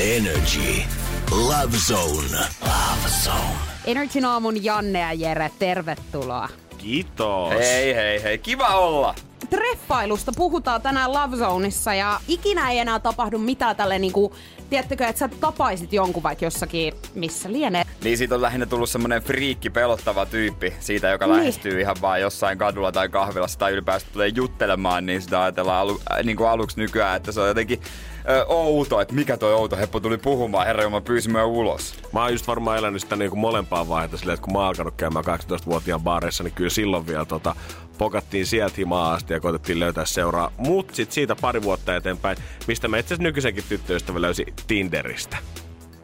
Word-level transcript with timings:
Energy. 0.00 0.82
Love 1.30 1.76
Zone. 1.88 2.38
Love 2.62 3.08
Zone. 3.24 3.56
Energin 3.84 4.24
aamun 4.24 4.64
Janne 4.64 4.98
ja 5.00 5.12
Jere, 5.12 5.50
tervetuloa. 5.58 6.48
Kiitos. 6.78 7.50
Hei, 7.58 7.94
hei, 7.94 8.22
hei. 8.22 8.38
Kiva 8.38 8.66
olla. 8.68 9.14
Treffailusta 9.50 10.32
puhutaan 10.36 10.82
tänään 10.82 11.12
Love 11.12 11.36
Zoneissa 11.36 11.94
ja 11.94 12.20
ikinä 12.28 12.70
ei 12.70 12.78
enää 12.78 12.98
tapahdu 12.98 13.38
mitään 13.38 13.76
tälle 13.76 13.98
niinku, 13.98 14.34
tiedättekö, 14.70 15.06
että 15.06 15.18
sä 15.18 15.28
tapaisit 15.28 15.92
jonkun 15.92 16.22
vaikka 16.22 16.44
jossakin, 16.44 16.92
missä 17.14 17.52
lienee. 17.52 17.82
Niin 18.04 18.18
siitä 18.18 18.34
on 18.34 18.42
lähinnä 18.42 18.66
tullut 18.66 18.90
semmonen 18.90 19.22
friikki, 19.22 19.70
pelottava 19.70 20.26
tyyppi 20.26 20.74
siitä, 20.80 21.08
joka 21.08 21.26
Niin. 21.26 21.36
lähestyy 21.36 21.80
ihan 21.80 21.96
vaan 22.02 22.20
jossain 22.20 22.58
kadulla 22.58 22.92
tai 22.92 23.08
kahvilassa 23.08 23.58
tai 23.58 23.72
ylipäänsä 23.72 24.06
tulee 24.12 24.28
juttelemaan, 24.28 25.06
niin 25.06 25.22
sitä 25.22 25.42
ajatellaan 25.42 25.80
alu, 25.80 26.00
äh, 26.12 26.24
niin 26.24 26.36
kuin 26.36 26.48
aluksi 26.48 26.80
nykyään, 26.80 27.16
että 27.16 27.32
se 27.32 27.40
on 27.40 27.48
jotenkin 27.48 27.80
ö, 28.28 28.44
outo, 28.46 29.00
että 29.00 29.14
mikä 29.14 29.36
toi 29.36 29.52
outo 29.54 29.76
heppo 29.76 30.00
tuli 30.00 30.18
puhumaan, 30.18 30.66
herra 30.66 30.82
Jumala 30.82 31.00
pyysi 31.00 31.30
mua 31.30 31.44
ulos. 31.44 31.94
Mä 32.12 32.22
oon 32.22 32.32
just 32.32 32.46
varmaan 32.48 32.78
elänyt 32.78 33.02
sitä 33.02 33.16
niin 33.16 33.30
kuin 33.30 33.40
molempaa 33.40 33.88
vaihetta 33.88 34.16
silleen, 34.16 34.34
että 34.34 34.44
kun 34.44 34.52
mä 34.52 34.58
oon 34.58 34.68
alkanut 34.68 34.94
käymään 34.96 35.24
18-vuotiaan 35.24 36.00
baareissa, 36.00 36.44
niin 36.44 36.54
kyllä 36.54 36.70
silloin 36.70 37.06
vielä 37.06 37.24
tota, 37.24 37.54
pokattiin 37.98 38.46
sieltä 38.46 38.74
himaa 38.78 39.12
asti 39.12 39.32
ja 39.34 39.40
koitettiin 39.40 39.80
löytää 39.80 40.04
seuraa. 40.04 40.52
Mut 40.58 40.94
sit 40.94 41.12
siitä 41.12 41.36
pari 41.36 41.62
vuotta 41.62 41.96
eteenpäin, 41.96 42.36
mistä 42.68 42.88
mä 42.88 42.98
itse 42.98 43.16
nykyisenkin 43.18 43.64
tyttöystävä 43.68 44.20
löysi 44.20 44.46
Tinderistä. 44.66 45.36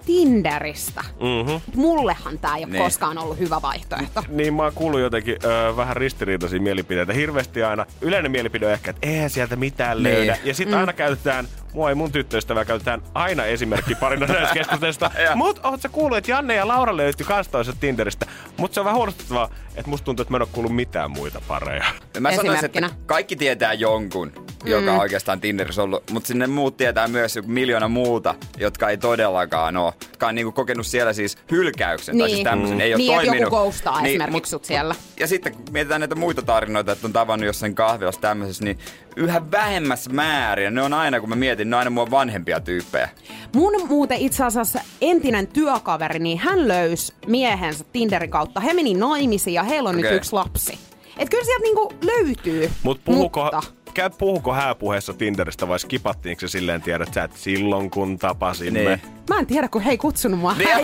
Tinderistä. 0.06 1.00
Mhm. 1.20 1.56
Mullehan 1.80 2.38
tää 2.38 2.56
ei 2.56 2.64
ole 2.64 2.72
Niin. 2.72 2.82
koskaan 2.84 3.18
ollut 3.18 3.38
hyvä 3.38 3.62
vaihtoehto. 3.62 4.24
Niin 4.28 4.54
mä 4.54 4.62
oon 4.62 4.72
kuullut 4.74 5.00
jotenkin 5.00 5.36
ö, 5.44 5.76
vähän 5.76 5.96
ristiriitaisia 5.96 6.60
mielipiteitä. 6.60 7.12
Hirveästi 7.12 7.62
aina, 7.62 7.86
yleinen 8.00 8.30
mielipide 8.30 8.66
on 8.66 8.72
ehkä, 8.72 8.90
että 8.90 9.06
eihän 9.08 9.30
sieltä 9.30 9.56
mitään 9.56 9.96
Niin. 9.96 10.04
löydä. 10.14 10.38
Ja 10.44 10.54
sitten 10.54 10.78
aina 10.78 10.92
käytetään, 10.92 11.48
mua 11.76 11.88
ei 11.88 11.94
mun 11.94 12.12
tyttöystävää 12.12 12.64
käytetään 12.64 13.02
aina 13.14 13.44
esimerkki 13.44 13.94
parina 13.94 14.26
näistä 14.26 14.54
keskustelusta. 14.54 15.10
Ja. 15.26 15.36
Mut 15.36 15.60
oot 15.62 15.80
sä 15.80 15.88
kuullut, 15.88 16.18
että 16.18 16.30
Janne 16.30 16.54
ja 16.54 16.68
Laura 16.68 16.96
löytyi 16.96 17.26
kans 17.26 17.48
toisesta 17.48 17.80
Tinderistä. 17.80 18.26
Mut 18.56 18.74
se 18.74 18.80
on 18.80 18.84
vähän 18.84 18.96
huolestuttavaa, 18.96 19.50
että 19.76 19.90
musta 19.90 20.04
tuntuu, 20.04 20.22
että 20.22 20.32
mä 20.32 20.36
en 20.36 20.42
oo 20.42 20.48
kuullut 20.52 20.74
mitään 20.74 21.10
muita 21.10 21.42
pareja. 21.48 21.84
Mä 22.20 22.36
sanoisin, 22.36 22.64
että 22.64 22.90
kaikki 23.06 23.36
tietää 23.36 23.72
jonkun, 23.72 24.45
joka 24.70 24.92
on 24.92 24.98
oikeastaan 24.98 25.40
Tinderissä 25.40 25.82
ollut, 25.82 26.10
mutta 26.10 26.26
sinne 26.26 26.46
muut 26.46 26.76
tietää 26.76 27.08
myös 27.08 27.36
joku 27.36 27.48
miljoona 27.48 27.88
muuta, 27.88 28.34
jotka 28.58 28.88
ei 28.90 28.96
todellakaan 28.96 29.76
ole, 29.76 29.92
jotka 30.08 30.28
on 30.28 30.34
niinku 30.34 30.52
kokenut 30.52 30.86
siellä 30.86 31.12
siis 31.12 31.38
hylkäyksen 31.50 32.18
tai 32.18 32.26
Niin. 32.26 32.36
siis 32.36 32.44
tämmöisen, 32.44 32.80
ei 32.80 32.94
ole 32.94 32.96
Niin, 32.98 33.12
että 33.12 33.22
joku 33.24 33.30
toiminut. 33.30 33.50
ghostaa 33.50 34.00
esimerkiksi 34.06 34.50
sut 34.50 34.64
siellä. 34.64 34.94
Ja 35.20 35.26
sitten 35.26 35.52
kun 35.52 35.64
mietitään 35.70 36.00
näitä 36.00 36.14
muita 36.14 36.42
tarinoita, 36.42 36.92
että 36.92 37.06
on 37.06 37.12
tavannut 37.12 37.46
jossain 37.46 37.74
kahvilassa 37.74 38.20
tämmöisessä, 38.20 38.64
niin 38.64 38.78
yhä 39.16 39.50
vähemmässä 39.50 40.10
määrin. 40.10 40.74
Ne 40.74 40.82
on 40.82 40.92
aina, 40.92 41.20
kun 41.20 41.28
mä 41.28 41.36
mietin, 41.36 41.70
ne 41.70 41.76
on 41.76 41.78
aina 41.78 41.90
mua 41.90 42.10
vanhempia 42.10 42.60
tyyppejä. 42.60 43.08
Mun 43.54 43.72
muuten 43.88 44.18
itse 44.18 44.44
asiassa 44.44 44.80
entinen 45.00 45.46
työkaveri, 45.46 46.18
niin 46.18 46.38
hän 46.38 46.68
löysi 46.68 47.12
miehensä 47.26 47.84
Tinderin 47.92 48.30
kautta. 48.30 48.60
He 48.60 48.72
meni 48.74 48.94
naimisiin 48.94 49.54
ja 49.54 49.62
heillä 49.62 49.88
on 49.88 49.96
okay. 49.98 50.10
nyt 50.10 50.16
yksi 50.16 50.32
lapsi. 50.32 50.78
Et 51.18 51.30
kyllä 51.30 51.44
sieltä 51.44 51.62
niinku 51.62 51.92
löytyy. 52.02 52.70
Mut 52.82 53.00
puhuko, 53.04 53.42
Mutta 53.44 53.62
käy, 53.96 54.10
puhuko 54.18 54.52
hääpuheessa 54.52 55.14
Tinderistä 55.14 55.68
vai 55.68 55.78
skipattiinko 55.78 56.40
se 56.40 56.48
silleen 56.48 56.82
tiedät 56.82 57.14
sä, 57.14 57.24
että 57.24 57.38
silloin 57.38 57.90
kun 57.90 58.18
tapasimme? 58.18 58.78
Niin. 58.80 59.00
mä 59.30 59.38
en 59.38 59.46
tiedä, 59.46 59.68
kun 59.68 59.82
he 59.82 59.90
ei 59.90 59.98
kutsunut 59.98 60.40
mua. 60.40 60.54
Niin, 60.54 60.68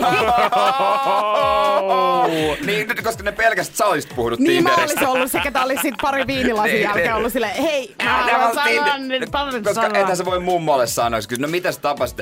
niin 2.65 2.87
nyt, 2.87 3.01
koska 3.01 3.23
ne 3.23 3.31
pelkästään 3.31 3.77
sä 3.77 3.85
olisit 3.85 4.15
puhunut 4.15 4.39
Niin 4.39 4.63
mä 4.63 4.69
Tinderistä. 4.69 4.99
olisin 4.99 5.17
ollut 5.17 5.31
se, 5.31 5.39
ketä 5.39 5.63
oli 5.63 5.77
sit 5.81 5.95
pari 6.01 6.27
viinilasin 6.27 6.71
Niin, 6.71 6.81
jälkeen 6.81 7.05
niin. 7.05 7.15
ollut 7.15 7.33
silleen, 7.33 7.63
hei, 7.63 7.95
mä 8.03 8.23
haluan 8.23 8.55
sanoa 8.55 8.97
nyt 8.97 9.31
paljon 9.31 9.63
Koska 9.63 9.81
sanoa. 9.81 9.97
ethän 9.97 10.17
sä 10.17 10.25
voi 10.25 10.39
mummolle 10.39 10.87
sanoa, 10.87 11.19
no 11.39 11.47
mitä 11.47 11.71
sä 11.71 11.81
tapasit? 11.81 12.21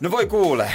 No 0.00 0.10
voi 0.10 0.26
kuule, 0.26 0.70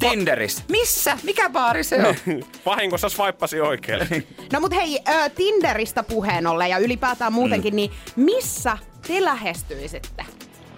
Tinderissä. 0.00 0.62
Missä? 0.68 1.18
Mikä 1.22 1.50
baari 1.50 1.84
se 1.84 2.06
on? 2.06 2.14
Vahingossa 2.66 3.08
swipppasi 3.08 3.60
oikein. 3.60 4.26
No 4.52 4.60
mut 4.60 4.72
hei, 4.72 4.98
ö, 5.08 5.28
Tinderistä 5.28 6.02
puheen 6.02 6.46
ollen 6.46 6.70
ja 6.70 6.78
ylipäätään 6.78 7.32
muutenkin, 7.32 7.74
mm. 7.74 7.76
niin 7.76 7.90
missä 8.16 8.78
te 9.06 9.24
lähestyisitte 9.24 10.24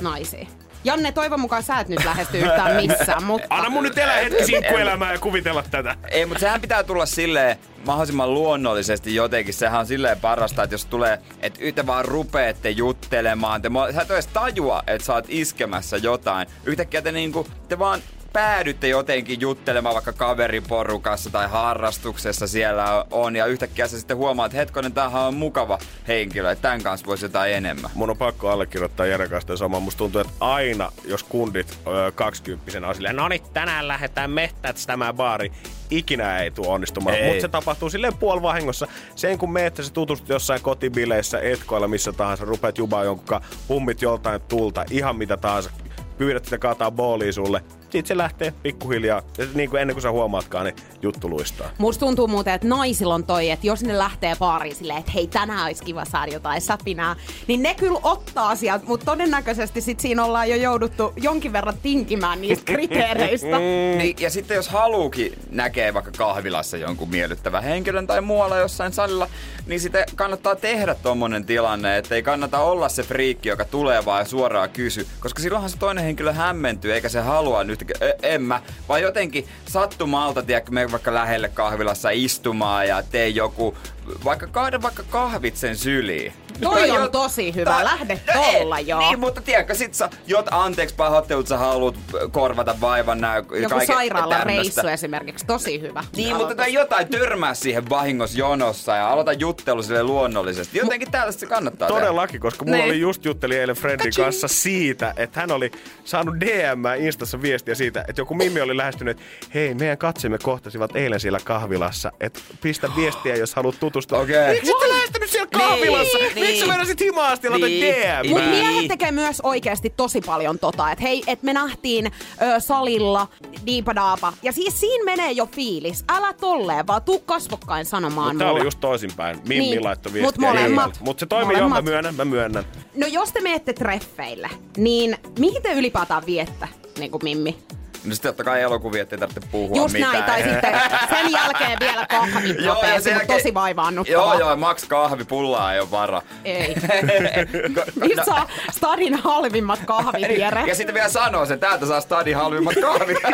naisiin? 0.02 0.48
Janne, 0.84 1.12
toivon 1.12 1.40
mukaan 1.40 1.62
sä 1.62 1.80
et 1.80 1.88
nyt 1.88 2.04
lähesty 2.04 2.38
yhtään 2.38 2.76
missään, 2.86 3.24
mutta... 3.24 3.46
Anna 3.50 3.70
mun 3.70 3.84
nyt 3.84 3.98
elää 3.98 4.16
hetki 4.16 4.44
sinkkuelämää 4.44 5.12
ja 5.12 5.18
kuvitella 5.18 5.64
tätä. 5.70 5.96
Ei, 6.10 6.26
mutta 6.26 6.40
sehän 6.40 6.60
pitää 6.60 6.84
tulla 6.84 7.06
silleen 7.06 7.56
mahdollisimman 7.86 8.34
luonnollisesti 8.34 9.14
jotenkin. 9.14 9.54
Sehän 9.54 9.80
on 9.80 9.86
silleen 9.86 10.20
parasta, 10.20 10.62
että 10.62 10.74
jos 10.74 10.84
tulee, 10.84 11.18
että 11.40 11.60
yhtä 11.62 11.86
vaan 11.86 12.04
rupeette 12.04 12.70
juttelemaan. 12.70 13.62
Te, 13.62 13.68
sä 13.94 14.02
et 14.02 14.10
edes 14.10 14.26
tajua, 14.26 14.82
että 14.86 15.06
sä 15.06 15.14
oot 15.14 15.24
iskemässä 15.28 15.96
jotain. 15.96 16.48
Yhtäkkiä 16.64 17.02
te 17.02 17.12
niinku, 17.12 17.46
te 17.68 17.78
vaan 17.78 18.00
päädytte 18.32 18.88
jotenkin 18.88 19.40
juttelemaan 19.40 19.94
vaikka 19.94 20.12
kaveriporukassa 20.12 21.30
tai 21.30 21.48
harrastuksessa 21.48 22.46
siellä 22.46 23.04
on 23.10 23.36
ja 23.36 23.46
yhtäkkiä 23.46 23.88
sä 23.88 23.98
sitten 23.98 24.16
huomaat, 24.16 24.46
että 24.46 24.58
hetkonen, 24.58 24.92
tämähän 24.92 25.22
on 25.22 25.34
mukava 25.34 25.78
henkilö, 26.08 26.50
että 26.50 26.62
tämän 26.62 26.82
kanssa 26.82 27.06
voisi 27.06 27.24
jotain 27.24 27.52
enemmän. 27.52 27.90
Mun 27.94 28.10
on 28.10 28.16
pakko 28.16 28.50
allekirjoittaa 28.50 29.06
Jere 29.06 29.28
kanssa 29.28 29.56
sama. 29.56 29.80
Musta 29.80 29.98
tuntuu, 29.98 30.20
että 30.20 30.32
aina, 30.40 30.92
jos 31.04 31.22
kundit 31.22 31.78
öö, 31.86 32.12
kaksikymppisenä 32.12 32.88
on 32.88 32.94
silleen, 32.94 33.16
no 33.16 33.28
niin, 33.28 33.42
tänään 33.52 33.88
lähdetään 33.88 34.30
mettästämään 34.30 35.14
baari, 35.14 35.52
ikinä 35.90 36.38
ei 36.38 36.50
tule 36.50 36.68
onnistumaan. 36.68 37.16
Mutta 37.24 37.40
se 37.40 37.48
tapahtuu 37.48 37.90
silleen 37.90 38.16
puolivahingossa. 38.16 38.86
Sen 39.14 39.38
kun 39.38 39.52
meet, 39.52 39.76
sä 39.76 39.92
tutustut 39.92 40.28
jossain 40.28 40.62
kotibileissä, 40.62 41.40
etkoilla, 41.40 41.88
missä 41.88 42.12
tahansa, 42.12 42.44
rupeat 42.44 42.78
jubaa 42.78 43.04
jonkun 43.04 43.40
pummit 43.68 44.02
joltain 44.02 44.40
tulta, 44.40 44.84
ihan 44.90 45.16
mitä 45.16 45.36
tahansa, 45.36 45.70
pyydät 46.18 46.44
sitä 46.44 46.58
kaataa 46.58 46.90
booliin 46.90 47.32
sulle. 47.32 47.62
Sitten 47.92 48.08
se 48.08 48.16
lähtee 48.16 48.54
pikkuhiljaa. 48.62 49.22
Ja 49.38 49.46
niin 49.54 49.70
kuin 49.70 49.82
ennen 49.82 49.94
kuin 49.94 50.02
sä 50.02 50.10
huomaatkaan, 50.10 50.64
niin 50.64 50.76
juttu 51.02 51.30
luistaa. 51.30 51.70
Musta 51.78 52.06
tuntuu 52.06 52.28
muuten, 52.28 52.54
että 52.54 52.68
naisilla 52.68 53.14
on 53.14 53.24
toi, 53.24 53.50
että 53.50 53.66
jos 53.66 53.82
ne 53.82 53.98
lähtee 53.98 54.36
baariin 54.36 54.76
silleen, 54.76 54.98
että 54.98 55.12
hei 55.12 55.26
tänään 55.26 55.64
olisi 55.64 55.84
kiva 55.84 56.04
saada 56.04 56.32
jotain 56.32 56.60
säpinää, 56.60 57.16
niin 57.46 57.62
ne 57.62 57.74
kyllä 57.74 57.98
ottaa 58.02 58.56
sieltä, 58.56 58.84
mutta 58.86 59.06
todennäköisesti 59.06 59.80
sit 59.80 60.00
siinä 60.00 60.24
ollaan 60.24 60.50
jo 60.50 60.56
jouduttu 60.56 61.12
jonkin 61.16 61.52
verran 61.52 61.74
tinkimään 61.82 62.40
niistä 62.40 62.64
kriteereistä. 62.64 63.58
Niin, 63.98 64.16
ja 64.20 64.30
sitten 64.30 64.54
jos 64.54 64.68
haluukin 64.68 65.32
näkee 65.50 65.94
vaikka 65.94 66.10
kahvilassa 66.18 66.76
jonkun 66.76 67.08
miellyttävän 67.08 67.62
henkilön 67.62 68.06
tai 68.06 68.20
muualla 68.20 68.56
jossain 68.56 68.92
salilla, 68.92 69.28
niin 69.66 69.80
sitten 69.80 70.04
kannattaa 70.14 70.56
tehdä 70.56 70.94
tommonen 70.94 71.44
tilanne, 71.44 71.96
että 71.96 72.14
ei 72.14 72.22
kannata 72.22 72.58
olla 72.58 72.88
se 72.88 73.02
friikki, 73.02 73.48
joka 73.48 73.64
tulee 73.64 74.04
vaan 74.04 74.26
suoraan 74.26 74.70
kysy. 74.70 75.06
Koska 75.20 75.42
silloinhan 75.42 75.70
se 75.70 75.78
toinen 75.78 76.04
henkilö 76.04 76.32
hämmentyy, 76.32 76.94
eikä 76.94 77.08
se 77.08 77.20
halua 77.20 77.64
nyt, 77.64 77.81
"Ö, 78.02 78.14
en 78.22 78.42
mä, 78.42 78.60
vaan 78.88 79.02
jotenkin 79.02 79.46
sattumalta, 79.68 80.42
tiedätkö, 80.42 80.70
me 80.70 80.92
vaikka 80.92 81.14
lähelle 81.14 81.48
kahvilassa 81.48 82.10
istumaan 82.10 82.88
ja 82.88 83.02
tee 83.02 83.28
joku, 83.28 83.76
vaikka 84.24 84.46
kaada 84.46 84.82
vaikka 84.82 85.02
kahvit 85.10 85.56
sen 85.56 85.76
syliin. 85.76 86.32
Toi 86.60 86.90
on 86.90 87.10
tosi 87.10 87.54
hyvä. 87.54 87.70
tai- 87.70 87.84
Lähde 87.84 88.20
No 88.34 88.42
ei, 88.42 88.60
tolla, 88.60 88.80
joo. 88.80 89.00
Niin, 89.00 89.20
mutta 89.20 89.40
tiedätkö, 89.40 89.74
sit 89.74 89.94
sä, 89.94 90.10
jot 90.26 90.46
anteeksi 90.50 90.94
pahoittelut, 90.94 91.46
sä 91.48 91.58
haluat 91.58 91.94
korvata 92.32 92.74
vaivan 92.80 93.20
nää 93.20 93.36
Joku 93.36 93.68
kaiken 93.68 93.86
sairaalan 93.86 94.28
tämmöstä. 94.38 94.62
reissu 94.62 94.88
esimerkiksi, 94.88 95.46
tosi 95.46 95.80
hyvä. 95.80 96.04
Niin, 96.16 96.28
mutta 96.28 96.36
aloitus. 96.44 96.56
tai 96.56 96.72
jotain 96.72 97.08
törmää 97.08 97.54
siihen 97.54 97.88
vahingossa 97.88 98.38
jonossa 98.38 98.96
ja 98.96 99.08
aloita 99.10 99.32
juttelu 99.32 99.82
sille 99.82 100.02
luonnollisesti. 100.04 100.78
Jotenkin 100.78 101.10
tällaista 101.10 101.40
se 101.40 101.46
kannattaa 101.46 101.88
Todellakin, 101.88 102.40
koska 102.40 102.64
mulla 102.64 102.76
Niin. 102.76 102.86
oli 102.86 103.00
just 103.00 103.24
jutteli 103.24 103.58
eilen 103.58 103.76
Friendin 103.76 104.12
kanssa 104.16 104.48
siitä, 104.48 105.14
että 105.16 105.40
hän 105.40 105.50
oli 105.50 105.70
saanut 106.04 106.34
DM 106.40 106.82
Instassa 107.06 107.42
viestiä 107.42 107.74
siitä, 107.74 108.04
että 108.08 108.20
joku 108.20 108.34
Mimmi 108.34 108.60
oli 108.60 108.76
lähestynyt, 108.76 109.20
että 109.20 109.46
hei, 109.54 109.74
meidän 109.74 109.98
katsemme 109.98 110.38
kohtasivat 110.42 110.96
eilen 110.96 111.20
siellä 111.20 111.38
kahvilassa, 111.44 112.12
että 112.20 112.40
pistä 112.60 112.88
viestiä, 112.96 113.36
jos 113.36 113.54
haluat 113.54 113.80
tutustua. 113.80 114.18
Okei. 114.18 114.52
Miksi 114.54 114.70
et 114.70 114.88
lähestynyt 114.88 115.30
siellä 115.30 115.48
kahvilassa? 115.52 116.18
Niin, 116.18 116.28
sä 116.28 116.34
niin. 116.34 116.41
Menisit 116.68 117.00
himaa 117.00 117.28
asti 117.28 117.46
ja 117.46 117.50
laitat 117.50 117.68
Niin. 117.68 117.94
DM? 117.94 118.28
Mut 118.30 118.38
Niin. 118.40 118.50
miehet 118.50 118.88
tekee 118.88 119.12
myös 119.12 119.40
oikeasti 119.40 119.90
tosi 119.96 120.20
paljon 120.20 120.58
tota, 120.58 120.90
että 120.90 121.02
hei, 121.02 121.22
että 121.26 121.44
me 121.44 121.52
nähtiin 121.52 122.06
ö, 122.06 122.60
salilla 122.60 123.28
diipadaapa. 123.66 124.32
Ja 124.42 124.52
siis 124.52 124.80
siinä 124.80 125.04
menee 125.04 125.30
jo 125.32 125.46
fiilis. 125.46 126.04
Älä 126.08 126.32
tolleen, 126.32 126.86
vaan 126.86 127.02
tuu 127.02 127.18
kasvokkain 127.18 127.84
sanomaan 127.84 128.28
Mutta 128.28 128.44
tää 128.44 128.52
oli 128.52 128.64
just 128.64 128.80
toisinpäin. 128.80 129.38
Mimmi 129.48 129.58
Niin. 129.70 129.84
laittoi 129.84 130.10
Mut 130.12 130.14
viestiä. 130.20 130.48
molemmat. 130.48 131.00
Mutta 131.00 131.20
se 131.20 131.26
toimi 131.26 131.58
jo, 131.58 131.68
mä 131.68 131.82
myönnän, 131.82 132.14
mä 132.14 132.24
myönnän. 132.24 132.64
No 132.96 133.06
jos 133.06 133.32
te 133.32 133.40
menette 133.40 133.72
treffeille, 133.72 134.50
niin 134.76 135.16
mihin 135.38 135.62
te 135.62 135.72
ylipäätään 135.72 136.26
viettä, 136.26 136.68
niin 136.98 137.10
kuin 137.10 137.24
Mimmi? 137.24 137.56
No 138.04 138.14
sitten 138.14 138.28
totta 138.28 138.44
kai 138.44 138.60
elokuvia, 138.62 139.02
ettei 139.02 139.18
tarvitse 139.18 139.48
puhua 139.50 139.76
Just 139.76 139.92
mitään. 139.92 140.12
näin, 140.12 140.24
tai 140.24 140.42
sitten 140.42 140.80
sen 141.10 141.32
jälkeen 141.32 141.78
vielä 141.80 142.06
kahvit 142.06 142.56
Joo, 142.60 142.74
ja 142.82 142.82
sen 142.82 142.94
mutta 142.94 143.08
jälkeen- 143.10 143.38
tosi 143.38 143.54
vaivaannuttavaa. 143.54 144.34
Joo, 144.34 144.38
joo, 144.48 144.56
maks 144.56 144.84
kahvi, 144.84 145.24
pullaa 145.24 145.74
ei 145.74 145.80
ole 145.80 145.90
vara. 145.90 146.22
Ei. 146.44 146.74
No- 148.16 148.24
saa 148.24 148.48
stadin 148.72 149.14
halvimmat 149.14 149.80
kahvit, 149.86 150.38
Jere? 150.38 150.62
Ja 150.66 150.74
sitten 150.74 150.94
vielä 150.94 151.08
sanoo 151.08 151.46
sen, 151.46 151.60
täältä 151.60 151.86
saa 151.86 152.00
stadin 152.00 152.36
halvimmat 152.36 152.74
kahvit. 152.80 153.18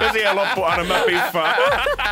Ja 0.00 0.12
siihen 0.12 0.36
loppu 0.36 0.62
aina 0.62 0.84
mä 0.84 0.98
piffaan. 1.06 1.54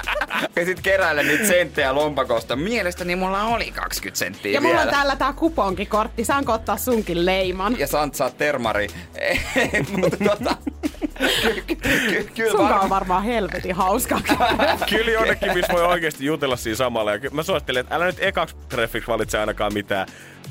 ja 0.56 0.64
sitten 0.64 0.82
keräilen 0.82 1.26
niitä 1.28 1.46
senttejä 1.46 1.94
lompakosta. 1.94 2.56
Mielestäni 2.56 3.16
mulla 3.16 3.42
oli 3.42 3.70
20 3.70 4.18
senttiä 4.18 4.52
Ja 4.52 4.60
mulla 4.60 4.74
vielä. 4.74 4.88
on 4.88 4.94
täällä 4.94 5.16
tää 5.16 5.32
kuponkikortti, 5.32 6.24
saanko 6.24 6.52
ottaa 6.52 6.76
sunkin 6.76 7.26
leiman? 7.26 7.78
Ja 7.78 7.86
Sant 7.86 8.14
saa 8.14 8.30
termari. 8.30 8.86
Mutta 9.96 10.16
tota, 10.24 10.56
Ky- 11.66 11.76
kyllä 12.34 12.50
Sunkaan 12.50 12.60
on 12.60 12.68
varmaan. 12.68 12.90
varmaan 12.90 13.22
helvetin 13.24 13.74
hauskaa. 13.74 14.20
Kyllä 14.90 15.10
jonnekin, 15.10 15.54
missä 15.54 15.72
voi 15.72 15.82
oikeasti 15.86 16.24
jutella 16.24 16.56
siinä 16.56 16.76
samalla. 16.76 17.12
Ja 17.12 17.18
ky- 17.18 17.30
mä 17.30 17.42
suosittelen, 17.42 17.80
että 17.80 17.94
älä 17.94 18.06
nyt 18.06 18.16
ekaksi 18.20 18.56
treffiksi 18.68 19.08
valitse 19.08 19.38
ainakaan 19.38 19.74
mitään 19.74 20.06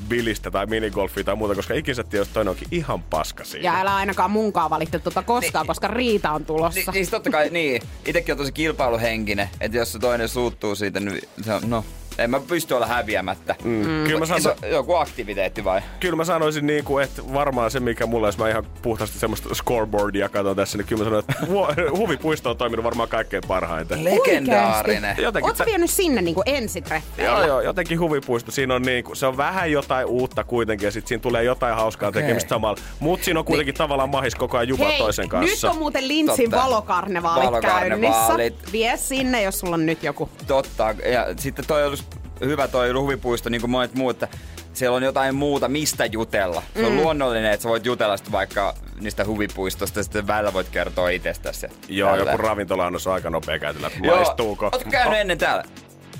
bilistä 0.08 0.50
tai 0.50 0.66
minigolfia 0.66 1.24
tai 1.24 1.36
muuta, 1.36 1.54
koska 1.54 1.74
ikinä 1.74 1.94
tiedät, 1.94 2.12
jos 2.12 2.28
toinen 2.28 2.50
onkin 2.50 2.68
ihan 2.70 3.02
paska 3.02 3.44
siinä. 3.44 3.64
Ja 3.64 3.80
älä 3.80 3.94
ainakaan 3.96 4.30
munkaan 4.30 4.70
valitte 4.70 4.98
tuota 4.98 5.22
koskaan, 5.22 5.62
Niin. 5.62 5.68
koska 5.68 5.88
riita 5.88 6.30
on 6.30 6.44
tulossa. 6.44 6.80
Ni, 6.80 6.98
niin 6.98 7.10
totta 7.10 7.30
kai, 7.30 7.48
niin. 7.50 7.82
Itekin 8.06 8.32
on 8.32 8.38
tosi 8.38 8.52
kilpailuhenkinen, 8.52 9.50
että 9.60 9.76
jos 9.78 9.92
se 9.92 9.98
toinen 9.98 10.28
suuttuu 10.28 10.74
siitä, 10.74 11.00
niin 11.00 11.20
se 11.42 11.52
on, 11.54 11.62
no, 11.66 11.84
en 12.18 12.30
mä 12.30 12.40
pysty 12.40 12.74
olla 12.74 12.86
häviämättä. 12.86 13.54
Mm. 13.64 13.82
Kyllä, 14.04 14.18
mä 14.18 14.26
Se 14.26 14.34
sanon, 14.40 14.58
on 14.62 14.70
joku 14.70 14.94
aktiviteetti 14.94 15.64
vai? 15.64 15.80
kyllä 16.00 16.16
mä 16.16 16.24
sanoisin, 16.24 16.66
niin 16.66 16.84
kuin, 16.84 17.04
että 17.04 17.22
varmaan 17.32 17.70
se, 17.70 17.80
mikä 17.80 18.06
mulla, 18.06 18.28
jos 18.28 18.38
mä 18.38 18.48
ihan 18.48 18.66
puhtaasti 18.82 19.18
semmoista 19.18 19.54
scoreboardia 19.54 20.28
katson 20.28 20.56
tässä, 20.56 20.78
niin 20.78 20.86
kyllä 20.86 21.00
mä 21.00 21.04
sanon, 21.04 21.18
että 21.18 21.34
hu- 21.42 21.96
huvipuisto 22.00 22.50
on 22.50 22.56
toiminut 22.56 22.84
varmaan 22.84 23.08
kaikkein 23.08 23.42
parhaiten. 23.48 24.04
Legendaarinen. 24.04 25.16
Jotenkin 25.18 25.48
Oot 25.50 25.56
sä 25.56 25.64
se- 25.64 25.70
vienyt 25.70 25.90
sinne 25.90 26.22
niinku 26.22 26.42
ensitreffeillä? 26.46 27.32
Joo, 27.38 27.46
joo, 27.46 27.60
jotenkin 27.60 28.00
huvipuisto. 28.00 28.50
Siinä 28.50 28.74
on 28.74 28.82
niinku, 28.82 29.14
se 29.14 29.26
on 29.26 29.36
vähän 29.36 29.72
jotain 29.72 30.06
uutta 30.06 30.44
kuitenkin 30.44 30.86
ja 30.86 30.90
sitten 30.90 31.08
siinä 31.08 31.22
tulee 31.22 31.44
jotain 31.44 31.74
hauskaa 31.74 32.08
Okei. 32.08 32.22
tekemistä 32.22 32.48
samalla. 32.48 32.78
Mut 33.00 33.22
siinä 33.22 33.40
on 33.40 33.46
kuitenkin 33.46 33.74
tavallaan 33.74 34.10
mahis 34.10 34.34
koko 34.34 34.56
ajan 34.58 34.68
jupa 34.68 34.84
Hei, 34.84 34.98
toisen 34.98 35.28
kanssa. 35.28 35.66
nyt 35.66 35.74
on 35.74 35.78
muuten 35.78 36.08
Linssin 36.08 36.50
Totta. 36.50 36.64
valokarnevaalit, 36.66 37.46
Valokarnevaalit. 37.46 38.52
käynnissä. 38.54 38.72
Vie 38.72 38.96
sinne, 38.96 39.42
jos 39.42 39.58
sulla 39.60 39.74
on 39.74 39.86
nyt 39.86 40.02
joku. 40.02 40.28
Totta. 40.46 40.94
Ja 41.12 41.26
sitten 41.36 41.66
toi 41.66 41.86
olisi 41.86 42.01
hyvä 42.44 42.68
toi 42.68 42.92
huvipuisto, 42.92 43.48
niin 43.48 43.60
kuin 43.60 43.70
monet 43.70 43.94
muut, 43.94 44.22
että 44.22 44.38
siellä 44.72 44.96
on 44.96 45.02
jotain 45.02 45.34
muuta, 45.34 45.68
mistä 45.68 46.06
jutella. 46.06 46.62
Se 46.74 46.86
on 46.86 46.96
luonnollinen, 46.96 47.52
että 47.52 47.62
sä 47.62 47.68
voit 47.68 47.86
jutella 47.86 48.16
sitten 48.16 48.32
vaikka 48.32 48.74
niistä 49.00 49.24
huvipuistosta, 49.24 49.98
ja 49.98 50.02
sitten 50.02 50.26
välillä 50.26 50.52
voit 50.52 50.68
kertoa 50.68 51.08
itsestäsi. 51.08 51.66
Joo, 51.88 52.16
tällä. 52.16 52.30
joku 52.32 52.42
ravintola 52.42 52.86
on 52.86 52.94
aika 53.12 53.30
nopea 53.30 53.58
käytellä. 53.58 53.90
Maistuuko? 54.06 54.64
Ootko 54.72 54.90
käynyt 54.90 55.20
ennen 55.20 55.38
täällä? 55.38 55.64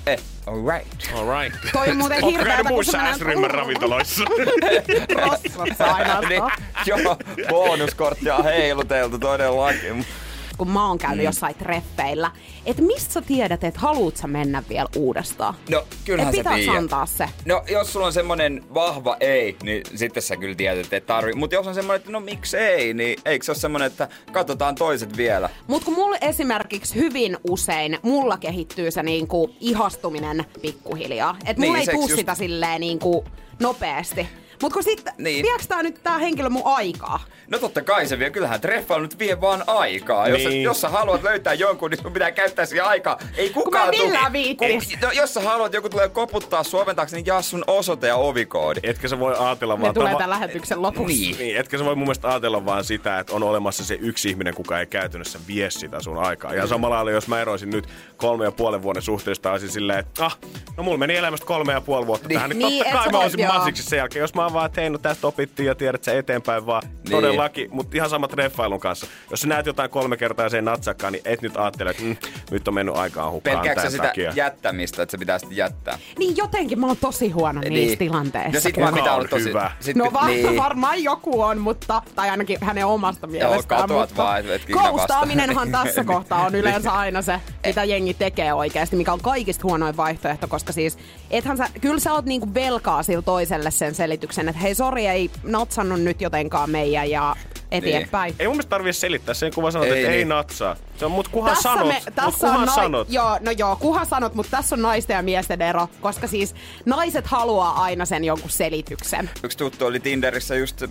Eh, 0.06 0.18
alright. 0.46 1.12
All 1.14 1.42
right. 1.42 1.58
Toi 1.72 1.88
on 1.88 1.96
muuten 1.96 2.20
käynyt 2.20 2.56
kun 2.56 2.66
muissa 2.68 2.92
sä 2.92 2.98
menet- 2.98 3.16
S-ryhmän 3.16 3.50
ravintoloissa? 3.50 4.24
Rosvossa 5.26 5.84
ainoastaan. 5.84 6.28
niin, 6.28 6.42
joo, 6.86 7.16
bonuskorttia 7.48 8.36
on 8.36 8.44
heiluteltu 8.44 9.18
todellakin. 9.18 10.06
Kun 10.62 10.70
mä 10.72 10.88
oon 10.88 10.98
käynyt 10.98 11.18
mm. 11.18 11.24
jossain 11.24 11.54
treffeillä. 11.54 12.30
Että 12.66 12.82
mistä 12.82 13.12
sä 13.12 13.20
tiedät, 13.22 13.64
että 13.64 13.80
haluut 13.80 14.16
sä 14.16 14.26
mennä 14.26 14.62
vielä 14.68 14.88
uudestaan? 14.96 15.54
No, 15.70 15.84
kyllähän 16.04 16.34
Et 16.34 16.44
sä 16.44 16.50
tiedät. 16.54 16.76
antaa 16.76 17.06
se. 17.06 17.28
No, 17.44 17.62
jos 17.70 17.92
sulla 17.92 18.06
on 18.06 18.12
semmonen 18.12 18.64
vahva 18.74 19.16
ei, 19.20 19.56
niin 19.62 19.82
sitten 19.94 20.22
sä 20.22 20.36
kyllä 20.36 20.54
tiedät, 20.54 20.78
että 20.84 20.96
et 20.96 21.06
tarvi. 21.06 21.32
Mutta 21.32 21.54
jos 21.56 21.66
on 21.66 21.74
semmonen, 21.74 21.96
että 21.96 22.10
no 22.12 22.20
miksi 22.20 22.56
ei, 22.56 22.94
niin 22.94 23.18
eikö 23.24 23.44
se 23.44 23.50
ole 23.50 23.58
semmonen, 23.58 23.86
että 23.86 24.08
katsotaan 24.32 24.74
toiset 24.74 25.16
vielä? 25.16 25.50
Mutta 25.66 25.84
kun 25.84 25.94
mulla 25.94 26.16
esimerkiksi 26.20 26.94
hyvin 26.94 27.36
usein, 27.50 27.98
mulla 28.02 28.36
kehittyy 28.36 28.90
se 28.90 29.02
niinku 29.02 29.54
ihastuminen 29.60 30.44
pikkuhiljaa. 30.62 31.36
Että 31.46 31.62
mulla 31.62 31.78
Niin, 31.78 31.88
ei 31.90 31.94
tuu 31.94 32.08
just- 32.08 32.16
sitä 32.16 32.34
silleen 32.34 32.80
niinku 32.80 33.24
nopeasti. 33.60 34.28
Mutta 34.62 34.74
kun 34.74 34.82
sitten, 34.82 35.14
Niin. 35.18 35.24
niin. 35.24 35.42
viekö 35.42 35.64
tää 35.68 35.82
nyt 35.82 36.02
tää 36.02 36.18
henkilö 36.18 36.48
mun 36.48 36.62
aikaa? 36.64 37.20
No 37.48 37.58
totta 37.58 37.82
kai 37.82 38.06
se 38.06 38.18
vie, 38.18 38.30
kyllähän 38.30 38.60
treffailu 38.60 39.02
nyt 39.02 39.18
vie 39.18 39.40
vaan 39.40 39.64
aikaa. 39.66 40.28
Jos, 40.28 40.42
sä, 40.42 40.48
Niin. 40.48 40.62
jos 40.62 40.80
sä 40.80 40.88
haluat 40.88 41.22
löytää 41.22 41.54
jonkun, 41.54 41.90
niin 41.90 42.02
sun 42.02 42.12
pitää 42.12 42.30
käyttää 42.30 42.66
siihen 42.66 42.84
aikaa. 42.84 43.18
Ei 43.36 43.50
kukaan 43.50 43.86
mä 43.86 43.90
en 43.92 43.98
tuu-. 43.98 44.56
Kun- 44.56 44.98
no, 45.02 45.10
jos 45.12 45.34
sä 45.34 45.40
haluat, 45.40 45.66
että 45.66 45.76
joku 45.76 45.88
tulee 45.88 46.08
koputtaa 46.08 46.62
sua 46.64 46.84
taakse, 46.94 47.16
niin 47.16 47.26
jaa 47.26 47.42
sun 47.42 47.64
osoite 47.66 48.06
ja 48.06 48.16
ovikoodi. 48.16 48.80
Etkä 48.82 49.08
sä 49.08 49.18
voi 49.18 49.34
ajatella 49.38 49.74
Ne 49.76 49.80
vaan... 49.82 49.94
tulee 49.94 50.12
tava- 50.12 50.16
tämän 50.18 50.30
lähetyksen 50.30 50.82
lopuksi. 50.82 51.14
Niin. 51.16 51.38
Niin, 51.38 51.56
etkä 51.56 51.78
sä 51.78 51.84
voi 51.84 51.94
mun 51.94 52.04
mielestä 52.06 52.28
ajatella 52.28 52.64
vaan 52.64 52.84
sitä, 52.84 53.18
että 53.18 53.32
on 53.34 53.42
olemassa 53.42 53.84
se 53.84 53.98
yksi 54.00 54.28
ihminen, 54.30 54.54
kuka 54.54 54.80
ei 54.80 54.86
käytännössä 54.86 55.38
vie 55.46 55.70
sitä 55.70 56.00
sun 56.02 56.18
aikaa. 56.18 56.54
Ja 56.54 56.66
samalla 56.66 56.94
lailla, 56.96 57.10
jos 57.10 57.28
mä 57.28 57.40
eroisin 57.40 57.70
nyt 57.70 57.88
kolme 58.16 58.44
ja 58.44 58.52
puolen 58.52 58.82
vuoden 58.82 59.02
suhteesta, 59.02 59.52
olisin 59.52 59.68
silleen, 59.70 59.98
että 59.98 60.24
ah, 60.24 60.38
no 60.76 60.82
mulla 60.82 60.98
meni 60.98 61.16
elämästä 61.16 61.46
kolme 61.46 61.72
ja 61.72 61.80
puoli 61.80 62.06
vuotta 62.06 62.28
Niin. 62.28 62.34
tähän, 62.36 62.50
niin, 62.50 62.58
Niin, 62.58 62.84
totta 62.84 62.98
et 62.98 63.02
kai 63.04 63.12
mä 63.12 63.18
olisin 63.18 63.46
masiksi 63.46 63.82
sen 63.82 63.96
jälkeen. 63.96 64.20
Jos 64.20 64.34
mä 64.34 64.51
oon 64.52 64.54
vaan, 64.54 64.66
että 64.66 64.80
hei, 64.80 64.90
no 64.90 64.98
tästä 64.98 65.26
opittiin 65.26 65.66
ja 65.66 65.74
tiedät 65.74 66.04
sä 66.04 66.18
eteenpäin 66.18 66.66
vaan, 66.66 66.82
Niin. 66.84 67.10
todellakin. 67.10 67.68
Mutta 67.72 67.96
ihan 67.96 68.10
sama 68.10 68.28
treffailun 68.28 68.80
kanssa. 68.80 69.06
Jos 69.30 69.40
sä 69.40 69.48
näet 69.48 69.66
jotain 69.66 69.90
kolme 69.90 70.16
kertaa 70.16 70.46
ja 70.46 70.50
se 70.50 70.56
ei 70.56 70.62
natsakkaan, 70.62 71.12
niin 71.12 71.22
et 71.24 71.42
nyt 71.42 71.56
ajattele, 71.56 71.90
että 71.90 72.02
mm, 72.02 72.16
nyt 72.50 72.68
on 72.68 72.74
mennyt 72.74 72.96
aikaa 72.96 73.30
hukkaan 73.30 73.56
Pelkääksä 73.58 73.90
sitä 73.90 74.02
takia. 74.06 74.32
jättämistä, 74.36 75.02
että 75.02 75.10
se 75.10 75.18
pitää 75.18 75.38
sitten 75.38 75.56
jättää? 75.56 75.98
Niin 76.18 76.36
jotenkin 76.36 76.80
mä 76.80 76.86
oon 76.86 76.96
tosi 76.96 77.30
huono 77.30 77.60
niin. 77.60 77.72
niissä 77.72 77.96
tilanteissa. 77.96 78.52
No 78.52 78.60
sit 78.60 78.74
Kuka 78.74 78.84
vaan 78.84 78.94
pitää 78.94 79.12
on 79.12 79.18
olla 79.18 79.28
tosi... 79.28 79.44
hyvä? 79.44 79.70
Sit, 79.80 79.96
No 79.96 80.08
va- 80.12 80.26
niin. 80.26 80.56
varmaan 80.62 81.02
joku 81.02 81.42
on, 81.42 81.58
mutta, 81.58 82.02
tai 82.14 82.30
ainakin 82.30 82.58
hänen 82.60 82.86
omasta 82.86 83.26
mielestään. 83.26 83.80
katoat 83.80 84.08
mutta 84.10 84.22
vaan, 84.22 84.46
et-. 84.50 84.66
Koustaaminenhan 84.72 85.70
tässä 85.82 86.04
kohtaa 86.04 86.46
on 86.46 86.54
yleensä 86.54 86.90
aina 86.92 87.22
se, 87.22 87.40
mitä 87.66 87.84
jengi 87.84 88.14
tekee 88.14 88.52
oikeasti, 88.54 88.96
mikä 88.96 89.12
on 89.12 89.20
kaikista 89.20 89.62
huonoin 89.64 89.96
vaihtoehto, 89.96 90.48
koska 90.48 90.72
siis, 90.72 90.98
ethän 91.32 91.56
sä, 91.56 91.68
kyllä 91.80 92.00
sä 92.00 92.12
oot 92.12 92.24
niinku 92.24 92.54
velkaa 92.54 93.02
sillä 93.02 93.22
toiselle 93.22 93.70
sen 93.70 93.94
selityksen, 93.94 94.48
että 94.48 94.62
hei 94.62 94.74
sori 94.74 95.06
ei 95.06 95.30
natsannut 95.42 96.00
nyt 96.00 96.20
jotenkaan 96.20 96.70
meidän 96.70 97.10
ja 97.10 97.36
eteenpäin. 97.72 98.34
Ei 98.38 98.46
mun 98.46 98.56
mielestä 98.56 98.70
tarvitse 98.70 99.00
selittää 99.00 99.34
sen, 99.34 99.54
kun 99.54 99.62
vaan 99.62 99.72
sanot, 99.72 99.88
Ei 99.88 99.92
että 100.00 100.10
ei 100.12 100.16
niin. 100.16 100.28
natsaa. 100.28 100.76
Se 100.96 101.04
on, 101.04 101.12
mut 101.12 101.28
kunhan 101.28 101.54
Tässä, 101.54 101.68
sanot, 101.68 101.88
me, 101.88 102.02
mut 102.04 102.14
tässä 102.14 102.38
kunhan 102.40 102.60
on 102.60 102.66
nai- 102.66 102.74
sanot. 102.74 103.10
Joo, 103.10 103.38
no 103.40 103.50
joo, 103.50 103.76
kuhan 103.76 104.06
sanot, 104.06 104.34
mutta 104.34 104.50
tässä 104.56 104.74
on 104.74 104.82
naisten 104.82 105.14
ja 105.14 105.22
miesten 105.22 105.62
ero, 105.62 105.88
koska 106.00 106.26
siis 106.26 106.54
naiset 106.84 107.26
haluaa 107.26 107.82
aina 107.82 108.04
sen 108.04 108.24
jonkun 108.24 108.50
selityksen. 108.50 109.30
Yksi 109.44 109.58
tuttu 109.58 109.86
oli 109.86 110.00
Tinderissä 110.00 110.54
just 110.54 110.82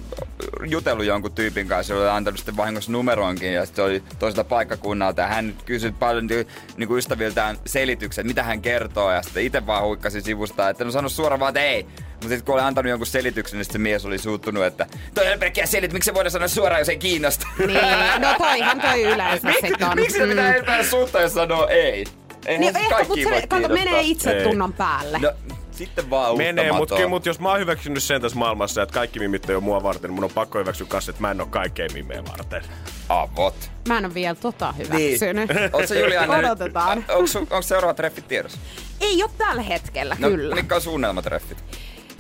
jutellut 0.65 1.05
jonkun 1.05 1.31
tyypin 1.31 1.67
kanssa, 1.67 1.93
jolle 1.93 2.05
oli 2.05 2.17
antanut 2.17 2.37
sitten 2.37 2.57
vahingossa 2.57 2.91
numeroinkin 2.91 3.53
ja 3.53 3.65
sitten 3.65 3.85
oli 3.85 4.03
toiselta 4.19 4.43
paikkakunnalta 4.43 5.21
ja 5.21 5.27
hän 5.27 5.55
kysyi 5.65 5.91
paljon 5.91 6.27
niin, 6.27 6.47
niin 6.77 6.87
kuin 6.87 6.97
ystäviltään 6.97 7.57
selityksen, 7.65 8.27
mitä 8.27 8.43
hän 8.43 8.61
kertoo 8.61 9.11
ja 9.11 9.21
sitten 9.21 9.43
itse 9.43 9.65
vaan 9.65 9.83
huikkasi 9.83 10.21
sivusta, 10.21 10.69
että 10.69 10.83
no 10.83 10.91
sano 10.91 11.09
suoraan 11.09 11.39
vaan, 11.39 11.49
että 11.49 11.61
ei. 11.61 11.85
Mutta 12.21 12.29
sitten 12.29 12.45
kun 12.45 12.55
oli 12.55 12.61
antanut 12.61 12.89
jonkun 12.89 13.07
selityksen, 13.07 13.57
niin 13.57 13.65
sitten 13.65 13.79
se 13.79 13.83
mies 13.83 14.05
oli 14.05 14.17
suuttunut, 14.17 14.63
että 14.63 14.87
toi 15.13 15.33
on 15.33 15.39
pelkkiä 15.39 15.65
selit, 15.65 15.93
miksi 15.93 16.05
se 16.05 16.13
voidaan 16.13 16.31
sanoa 16.31 16.47
suoraan, 16.47 16.79
jos 16.81 16.89
ei 16.89 16.97
kiinnosta. 16.97 17.47
Niin, 17.57 17.79
no 18.19 18.27
toihan 18.37 18.81
toi 18.81 19.03
yleensä 19.03 19.47
sit 19.61 19.81
on. 19.81 19.95
miksi 19.95 20.17
se 20.17 20.27
pitää 20.27 20.51
Mm. 20.51 20.57
epäillä 20.59 20.89
suuttaa, 20.89 21.21
jos 21.21 21.33
sanoo 21.33 21.67
ei? 21.67 22.05
Eihän 22.45 22.61
Niin 22.61 22.73
se 22.73 22.79
ehkä, 22.79 22.97
mutta 23.07 23.29
voi 23.29 23.41
se 23.41 23.47
kato, 23.47 23.67
menee 23.69 24.01
itse 24.01 24.31
Ei. 24.31 24.43
tunnon 24.43 24.73
päälle. 24.73 25.17
No, 25.19 25.31
sitten 25.71 26.09
vaan 26.09 26.37
Menee, 26.37 26.71
mutta 26.71 27.07
mut 27.07 27.25
jos 27.25 27.39
mä 27.39 27.49
oon 27.49 27.59
hyväksynyt 27.59 28.03
sen 28.03 28.21
tässä 28.21 28.37
maailmassa, 28.37 28.81
että 28.81 28.93
kaikki 28.93 29.19
mimit 29.19 29.49
ei 29.49 29.55
ole 29.55 29.63
mua 29.63 29.83
varten, 29.83 30.09
niin 30.09 30.15
mun 30.15 30.23
on 30.23 30.29
pakko 30.29 30.59
hyväksyä 30.59 30.87
kanssa, 30.89 31.09
että 31.09 31.21
mä 31.21 31.31
en 31.31 31.41
oo 31.41 31.47
kaikkea 31.47 31.87
mimejä 31.93 32.23
varten. 32.25 32.61
Avot. 33.09 33.71
Mä 33.87 33.97
en 33.97 34.05
ole 34.05 34.13
vielä 34.13 34.35
tota 34.35 34.71
hyväksynyt. 34.71 35.49
Oletko 35.73 35.93
Niin. 35.93 36.03
Juliana 36.03 36.37
nyt- 36.37 36.45
Odotetaan. 36.45 36.97
Onko, 36.97 37.29
onko 37.39 37.61
seuraavat 37.61 37.95
treffit 37.97 38.27
tiedossa? 38.27 38.57
Ei 39.01 39.23
ole 39.23 39.31
tällä 39.37 39.61
hetkellä, 39.61 40.15
No, 40.19 40.29
kyllä. 40.29 40.55
mitkä 40.55 40.75
on 40.75 40.81
suunnelmatreffit? 40.81 41.57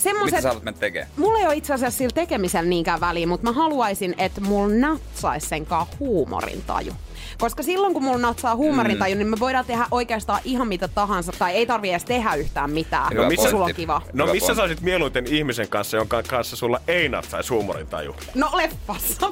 Mitä 0.03 0.09
Semmoset, 0.19 0.41
sä 0.41 0.47
haluat 0.47 0.63
mennä 0.63 0.79
tekemään? 0.79 1.11
mulla 1.17 1.39
ei 1.39 1.45
ole 1.45 1.55
itse 1.55 1.73
asiassa 1.73 1.97
sillä 1.97 2.13
tekemisellä 2.13 2.69
niinkään 2.69 2.99
väliä, 2.99 3.27
mutta 3.27 3.47
mä 3.47 3.51
haluaisin, 3.53 4.15
että 4.17 4.41
mulla 4.41 4.75
natsaisi 4.75 5.47
senkaan 5.47 5.87
huumorintaju. 5.99 6.93
Koska 7.37 7.63
silloin 7.63 7.93
kun 7.93 8.03
mulla 8.03 8.17
natsaa 8.17 8.55
huumorintaju, 8.55 9.15
mm. 9.15 9.19
niin 9.19 9.27
me 9.27 9.39
voidaan 9.39 9.65
tehdä 9.65 9.85
oikeastaan 9.91 10.41
ihan 10.43 10.67
mitä 10.67 10.87
tahansa, 10.87 11.31
tai 11.39 11.53
ei 11.53 11.65
tarvi 11.65 11.89
edes 11.89 12.05
tehdä 12.05 12.33
yhtään 12.35 12.71
mitään. 12.71 13.13
Hyvä 13.13 13.27
missä 13.27 13.49
sulla 13.49 13.65
on 13.65 13.73
kiva? 13.75 14.01
No 14.13 14.23
Hyvä 14.25 14.33
missä 14.33 14.45
pointti. 14.47 14.61
olisit 14.61 14.81
mieluiten 14.81 15.27
ihmisen 15.27 15.67
kanssa, 15.69 15.97
jonka 15.97 16.23
kanssa 16.23 16.55
sulla 16.55 16.81
ei 16.87 17.09
natsaisi 17.09 17.49
huumorintaju? 17.53 18.15
No 18.35 18.49
leffassa. 18.53 19.27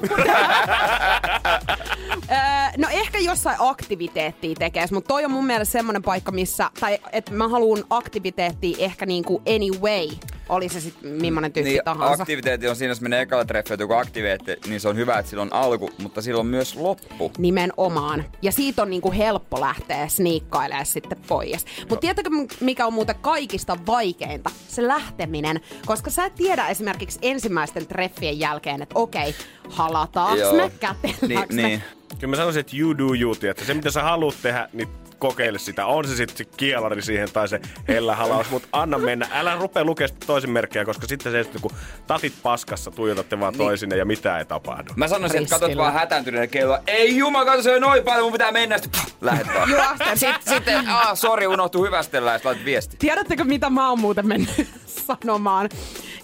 No 2.76 2.88
ehkä 2.90 3.18
jossain 3.18 3.56
aktiviteettia 3.58 4.54
tekes, 4.58 4.92
mutta 4.92 5.08
toi 5.08 5.24
on 5.24 5.30
mun 5.30 5.46
mielestä 5.46 5.72
semmonen 5.72 6.02
paikka, 6.02 6.32
missä, 6.32 6.70
tai 6.80 6.98
että 7.12 7.32
mä 7.32 7.48
haluan 7.48 7.84
aktiviteettia 7.90 8.76
ehkä 8.78 9.06
niinku 9.06 9.42
anyway, 9.56 10.08
oli 10.50 10.68
se 10.68 10.80
sitten 10.80 11.10
millainen 11.10 11.52
tyyppi 11.52 11.70
Niin, 11.70 11.82
tahansa. 11.84 12.22
aktiviteetti 12.22 12.68
on 12.68 12.76
siinä, 12.76 12.90
jos 12.90 13.00
menee 13.00 13.20
ekalla 13.20 13.44
treffillä 13.44 13.82
joku 13.82 13.92
aktiviteetti, 13.94 14.70
niin 14.70 14.80
se 14.80 14.88
on 14.88 14.96
hyvä, 14.96 15.18
että 15.18 15.30
sillä 15.30 15.42
on 15.42 15.52
alku, 15.52 15.90
mutta 15.98 16.22
sillä 16.22 16.40
on 16.40 16.46
myös 16.46 16.76
loppu. 16.76 17.32
Nimenomaan. 17.38 18.24
Ja 18.42 18.52
siitä 18.52 18.82
on 18.82 18.90
niinku 18.90 19.12
helppo 19.12 19.60
lähteä 19.60 20.08
sniikkailemaan 20.08 20.86
sitten 20.86 21.18
pois. 21.28 21.66
Mutta 21.80 21.96
tiedätkö, 22.00 22.30
mikä 22.60 22.86
on 22.86 22.92
muuten 22.92 23.14
kaikista 23.20 23.76
vaikeinta? 23.86 24.50
Se 24.68 24.86
lähteminen. 24.88 25.60
Koska 25.86 26.10
sä 26.10 26.24
et 26.24 26.34
tiedä 26.34 26.68
esimerkiksi 26.68 27.18
ensimmäisten 27.22 27.86
treffien 27.86 28.38
jälkeen, 28.38 28.82
että 28.82 28.98
okei, 28.98 29.34
halataanko 29.68 30.52
me, 30.56 30.70
kätelläänkö 30.80 31.26
Niin, 31.54 31.62
me? 31.62 31.68
niin. 31.68 31.82
Kyllä 32.18 32.30
mä 32.30 32.36
sanoisin, 32.36 32.60
että 32.60 32.76
you 32.76 32.98
do 32.98 33.14
you, 33.20 33.34
että 33.50 33.64
se 33.64 33.74
mitä 33.74 33.90
sä 33.90 34.02
haluat 34.02 34.34
tehdä, 34.42 34.68
niin 34.72 34.88
kokeile 35.20 35.58
sitä. 35.58 35.86
On 35.86 36.08
se 36.08 36.16
sitten 36.16 36.36
se 36.36 36.44
kielari 36.44 37.02
siihen 37.02 37.32
tai 37.32 37.48
se 37.48 37.60
hellähalaus, 37.88 38.50
mutta 38.50 38.68
anna 38.72 38.98
mennä. 38.98 39.28
Älä 39.32 39.56
rupea 39.56 39.84
lukemaan 39.84 40.16
toisen 40.26 40.50
merkkejä, 40.50 40.84
koska 40.84 41.06
sitten 41.06 41.32
se, 41.32 41.44
kun 41.60 41.70
tatit 42.06 42.32
paskassa, 42.42 42.90
tuijotatte 42.90 43.40
vaan 43.40 43.54
toisinne 43.54 43.96
ja 43.96 44.04
mitään 44.04 44.38
ei 44.38 44.44
tapahdu. 44.44 44.92
Mä 44.96 45.08
sanoisin, 45.08 45.42
että 45.42 45.56
Riskillä. 45.56 45.82
vaan 45.82 45.92
hätääntyneenä 45.94 46.46
kelloa. 46.46 46.78
Ei 46.86 47.16
jumala, 47.16 47.44
kato 47.44 47.62
se 47.62 47.74
on 47.74 47.80
noin 47.80 48.04
paljon, 48.04 48.24
mun 48.24 48.32
pitää 48.32 48.52
mennä. 48.52 48.78
Sitten 48.78 49.00
pff, 49.00 49.14
lähet 49.20 49.46
vaan. 49.54 49.70
Juosten. 49.80 50.18
Sitten, 50.18 50.54
sitten 50.54 50.88
ah, 50.88 51.10
sori, 51.14 51.46
unohtuu 51.46 51.84
hyvästellä 51.84 52.32
ja 52.32 52.38
sitten 52.38 52.64
viesti. 52.64 52.96
Tiedättekö, 52.98 53.44
mitä 53.44 53.70
mä 53.70 53.88
oon 53.88 54.00
muuten 54.00 54.26
mennyt 54.26 54.68
sanomaan? 55.06 55.68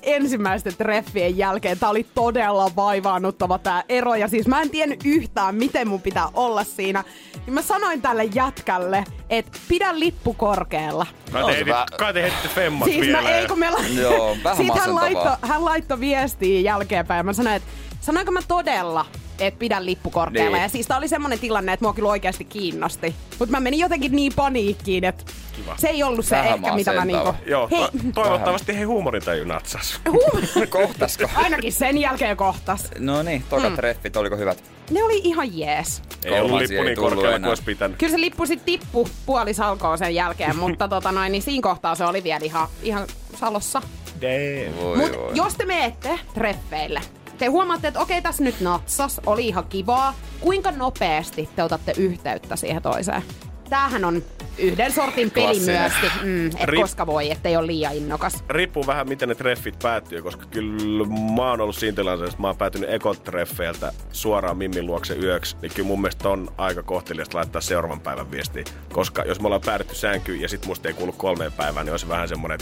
Ensimmäisten 0.06 0.76
treffien 0.76 1.38
jälkeen 1.38 1.78
tää 1.78 1.88
oli 1.88 2.06
todella 2.14 2.70
vaivaannuttava 2.76 3.58
tää 3.58 3.84
ero. 3.88 4.14
Ja 4.14 4.28
siis 4.28 4.46
mä 4.46 4.62
en 4.62 4.70
tiennyt 4.70 5.00
yhtään, 5.04 5.54
miten 5.54 5.88
mun 5.88 6.02
pitää 6.02 6.28
olla 6.34 6.64
siinä. 6.64 7.04
Niin 7.46 7.54
mä 7.54 7.62
sanoin 7.62 8.02
tälle 8.02 8.24
jätkälle, 8.24 9.04
että 9.30 9.58
pidä 9.68 9.98
lippu 9.98 10.34
korkealla. 10.34 11.06
Kai 11.32 11.54
te, 11.54 11.62
vä- 11.62 11.96
kai 11.98 12.12
te 12.12 12.32
femmat 12.54 12.88
Siis 12.88 13.00
vielä. 13.00 13.22
mä, 13.22 13.30
ei 13.30 13.46
kun 13.46 13.58
meillä... 13.58 13.78
Joo, 14.00 14.36
vähän 14.44 14.56
Sitten 14.56 14.82
hän 14.82 14.94
laittoi, 14.94 15.36
hän 15.42 15.64
laittoi 15.64 16.00
viestiä 16.00 16.60
jälkeenpäin 16.60 17.18
ja 17.18 17.22
mä 17.24 17.32
sanoin, 17.32 17.56
että 17.56 17.68
sanoinko 18.00 18.32
mä 18.32 18.40
todella, 18.48 19.06
että 19.38 19.58
pidän 19.58 19.86
lippu 19.86 20.10
korkealla. 20.10 20.56
Niin. 20.56 20.62
Ja 20.62 20.68
siis 20.68 20.86
tää 20.86 20.98
oli 20.98 21.08
semmonen 21.08 21.38
tilanne, 21.38 21.72
että 21.72 21.84
mua 21.84 21.94
kyllä 21.94 22.08
oikeasti 22.08 22.44
kiinnosti. 22.44 23.14
Mutta 23.38 23.52
mä 23.52 23.60
menin 23.60 23.80
jotenkin 23.80 24.12
niin 24.12 24.32
paniikkiin, 24.36 25.04
että 25.04 25.24
Kiva. 25.56 25.76
se 25.76 25.88
ei 25.88 26.02
ollut 26.02 26.26
se 26.26 26.36
Vähän 26.36 26.54
ehkä, 26.54 26.74
mitä 26.74 26.92
mä 26.92 27.04
niinku... 27.04 27.34
Joo, 27.46 27.68
Hei, 27.70 27.80
to- 27.80 28.22
toivottavasti 28.22 28.78
he 28.78 28.82
huumorintaju 28.82 29.44
natsas. 29.44 30.00
Kohtasko? 30.70 31.30
ainakin 31.34 31.72
sen 31.72 31.98
jälkeen 31.98 32.36
kohtas. 32.36 32.90
No 32.98 33.22
niin, 33.22 33.44
tokat 33.50 33.70
mm. 33.70 33.76
treffit, 33.76 34.16
oliko 34.16 34.36
hyvät? 34.36 34.64
Ne 34.90 35.02
oli 35.04 35.20
ihan 35.24 35.58
jees. 35.58 36.02
Ei 36.24 36.40
ollut 36.40 36.58
lippu 36.58 36.82
niin 36.82 36.96
korkealla 36.96 37.38
kuin 37.38 37.48
olisi 37.48 37.62
pitänyt. 37.62 37.96
Kyllä 37.98 38.10
se 38.10 38.20
lippu 38.20 38.46
sit 38.46 38.64
tippu 38.64 39.08
puolisalkoon 39.26 39.98
sen 39.98 40.14
jälkeen, 40.14 40.56
mutta 40.56 40.88
tota 40.94 41.12
noin, 41.12 41.32
niin 41.32 41.42
siinä 41.42 41.62
kohtaa 41.62 41.94
se 41.94 42.04
oli 42.04 42.24
vielä 42.24 42.40
ihan, 42.44 42.68
ihan 42.82 43.06
salossa. 43.34 43.82
Damn. 44.20 44.76
Voi, 44.80 44.96
Mut 44.96 45.18
voi. 45.18 45.30
jos 45.34 45.54
te 45.54 45.64
menette 45.64 46.18
treffeille, 46.34 47.00
te 47.36 47.46
huomaatte, 47.46 47.88
että 47.88 48.00
okei, 48.00 48.22
tässä 48.22 48.44
nyt 48.44 48.60
natsas, 48.60 49.20
oli 49.26 49.46
ihan 49.48 49.64
kivaa. 49.68 50.14
Kuinka 50.40 50.70
nopeasti 50.70 51.48
te 51.56 51.62
otatte 51.62 51.92
yhteyttä 51.96 52.56
siihen 52.56 52.82
toiseen? 52.82 53.22
Tämähän 53.70 54.04
on 54.04 54.22
yhden 54.58 54.92
sortin 54.92 55.30
peli 55.30 55.44
Klassinen. 55.46 55.80
myöskin, 55.80 56.10
mm, 56.22 56.46
et 56.46 56.68
Rip- 56.68 56.80
koska 56.80 57.06
voi, 57.06 57.30
ettei 57.30 57.56
ole 57.56 57.66
liian 57.66 57.94
innokas. 57.94 58.44
Riippuu 58.48 58.86
vähän, 58.86 59.08
miten 59.08 59.28
ne 59.28 59.34
treffit 59.34 59.78
päättyy, 59.78 60.22
koska 60.22 60.46
kyllä 60.50 61.06
mä 61.36 61.50
oon 61.50 61.60
ollut 61.60 61.76
siinä 61.76 61.96
tilanteessa, 61.96 62.32
että 62.34 62.42
mä 62.42 62.46
oon 62.46 62.56
päätynyt 62.56 62.90
ekotreffeiltä 62.90 63.92
suoraan 64.12 64.56
Mimmin 64.56 64.86
luokse 64.86 65.14
yöksi, 65.14 65.56
niin 65.62 65.72
kyllä 65.74 65.86
mun 65.86 66.00
mielestä 66.00 66.28
on 66.28 66.52
aika 66.58 66.82
kohteliasta 66.82 67.38
laittaa 67.38 67.60
seuraavan 67.60 68.00
päivän 68.00 68.30
viestiä. 68.30 68.64
Koska 68.92 69.22
jos 69.22 69.40
me 69.40 69.46
ollaan 69.46 69.62
päädytty 69.66 69.94
sänkyyn 69.94 70.40
ja 70.40 70.48
sit 70.48 70.66
musta 70.66 70.88
ei 70.88 70.94
kuulu 70.94 71.12
kolmeen 71.12 71.52
päivään, 71.52 71.86
niin 71.86 71.92
on 71.92 71.98
se 71.98 72.08
vähän 72.08 72.28
semmonen 72.28 72.58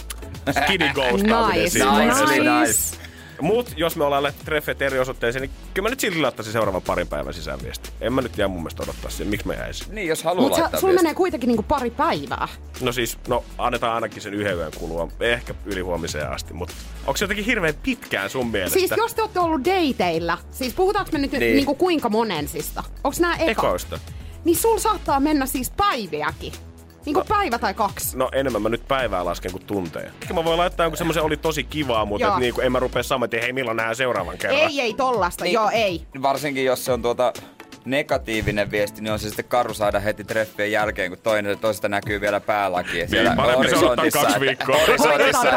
skinny 0.65 0.87
Nice, 0.87 1.31
vaiheessa. 1.31 1.99
Nice, 1.99 2.25
nice. 2.25 2.61
nice. 2.61 3.14
Mut 3.41 3.73
jos 3.77 3.97
me 3.97 4.05
ollaan 4.05 4.23
lähty 4.23 4.45
treffeet 4.45 4.83
eri 4.83 4.99
osoitteeseen, 4.99 5.41
niin 5.43 5.51
kyllä 5.75 5.87
mä 5.87 5.91
nyt 5.91 6.01
silti 6.01 6.21
laittaisin 6.21 6.53
seuraavan 6.53 6.83
parin 6.83 7.09
päivän 7.09 7.35
sisään 7.35 7.59
viesti. 7.63 7.91
En 8.01 8.13
mä 8.13 8.21
nyt 8.21 8.39
jää 8.39 8.49
mun 8.49 8.61
mielestä 8.61 8.83
odottaa 8.83 9.11
siihen. 9.11 9.29
Miksi 9.29 9.47
mä 9.47 9.55
jäisin? 9.55 9.95
Niin, 9.95 10.09
jos 10.09 10.25
haluaa 10.25 10.43
Mutta 10.43 10.61
laittaa 10.61 10.81
sulla 10.81 10.95
menee 10.95 11.15
kuitenkin 11.15 11.49
niinku 11.49 11.63
pari 11.63 11.91
päivää. 11.91 12.49
No 12.81 12.93
siis, 12.93 13.19
no 13.29 13.45
annetaan 13.59 13.95
ainakin 13.95 14.23
sen 14.23 14.35
yhden 14.35 14.57
yön 14.57 14.73
kulua. 14.79 15.09
Ehkä 15.21 15.55
yli 15.65 15.81
huomiseen 15.81 16.31
asti, 16.31 16.55
mutta 16.55 16.75
onko 17.07 17.17
se 17.17 17.25
jotenkin 17.25 17.45
hirveän 17.45 17.75
pitkään 17.83 18.31
sun 18.31 18.47
mielestä? 18.47 18.79
Siis 18.79 18.91
jos 18.97 19.15
te 19.15 19.23
olette 19.23 19.41
ollut 19.41 19.61
dateilla, 19.65 20.39
siis 20.51 20.75
puhutaanko 20.75 21.11
me 21.13 21.19
nyt 21.19 21.33
Niin. 21.33 21.41
niin. 21.41 21.57
niinku 21.57 21.75
kuinka 21.75 22.09
monensista? 22.09 22.85
Onks 23.05 23.21
nää 23.21 23.37
eka? 23.37 23.51
Ekoista. 23.51 23.99
Niin 24.45 24.57
sul 24.57 24.79
saattaa 24.79 25.21
mennä 25.21 25.47
siis 25.47 25.71
päiviäkin. 25.71 26.53
Niinku 27.07 27.21
no. 27.21 27.27
päivä 27.29 27.59
tai 27.59 27.75
kaksi. 27.75 28.17
No 28.19 28.29
enemmän 28.33 28.63
mä 28.63 28.69
nyt 28.69 28.89
päivää 28.89 29.25
lasken 29.25 29.53
kuin 29.53 29.67
tunteja. 29.67 30.11
Ehkä 30.23 30.35
mä 30.35 30.45
voin 30.45 30.59
laittaa 30.59 30.85
jonkun 30.85 30.99
semmoisen 30.99 31.23
oli 31.23 31.37
tosi 31.37 31.65
kivaa, 31.65 32.05
mutta 32.05 32.29
et 32.29 32.37
niinku, 32.41 32.61
en 32.61 32.73
mä 32.73 32.79
rupea 32.79 33.03
saman, 33.03 33.25
että 33.27 33.37
hei 33.41 33.53
milloin 33.53 33.77
nähdään 33.77 33.97
seuraavan 33.97 34.39
kerran. 34.39 34.61
Ei, 34.61 34.81
ei 34.81 34.95
tollasta. 34.95 35.45
Niin. 35.45 35.55
Joo, 35.55 35.71
ei. 35.71 36.07
Varsinkin 36.23 36.65
jos 36.65 36.85
se 36.85 36.93
on 36.93 37.03
tuota 37.03 37.33
negatiivinen 37.85 38.71
viesti, 38.71 39.01
niin 39.01 39.13
on 39.13 39.19
se 39.19 39.29
sitten 39.29 39.45
karu 39.45 39.75
saada 39.75 40.01
heti 40.01 40.25
treffien 40.25 40.73
jälkeen, 40.73 41.11
kun 41.11 41.19
toinen, 41.23 41.59
toisesta 41.59 41.89
näkyy 41.89 42.21
vielä 42.21 42.41
päälaki. 42.41 42.99
Ja 42.99 43.09
siellä 43.09 43.31
Niin, 43.31 43.37
parempi 43.37 43.69
se 43.69 43.77
horisontissa, 43.77 44.19
kaksi 44.19 44.33
että- 44.35 44.41
viikkoa. 44.41 44.79
horisontissa, 44.79 45.43
että, 45.49 45.57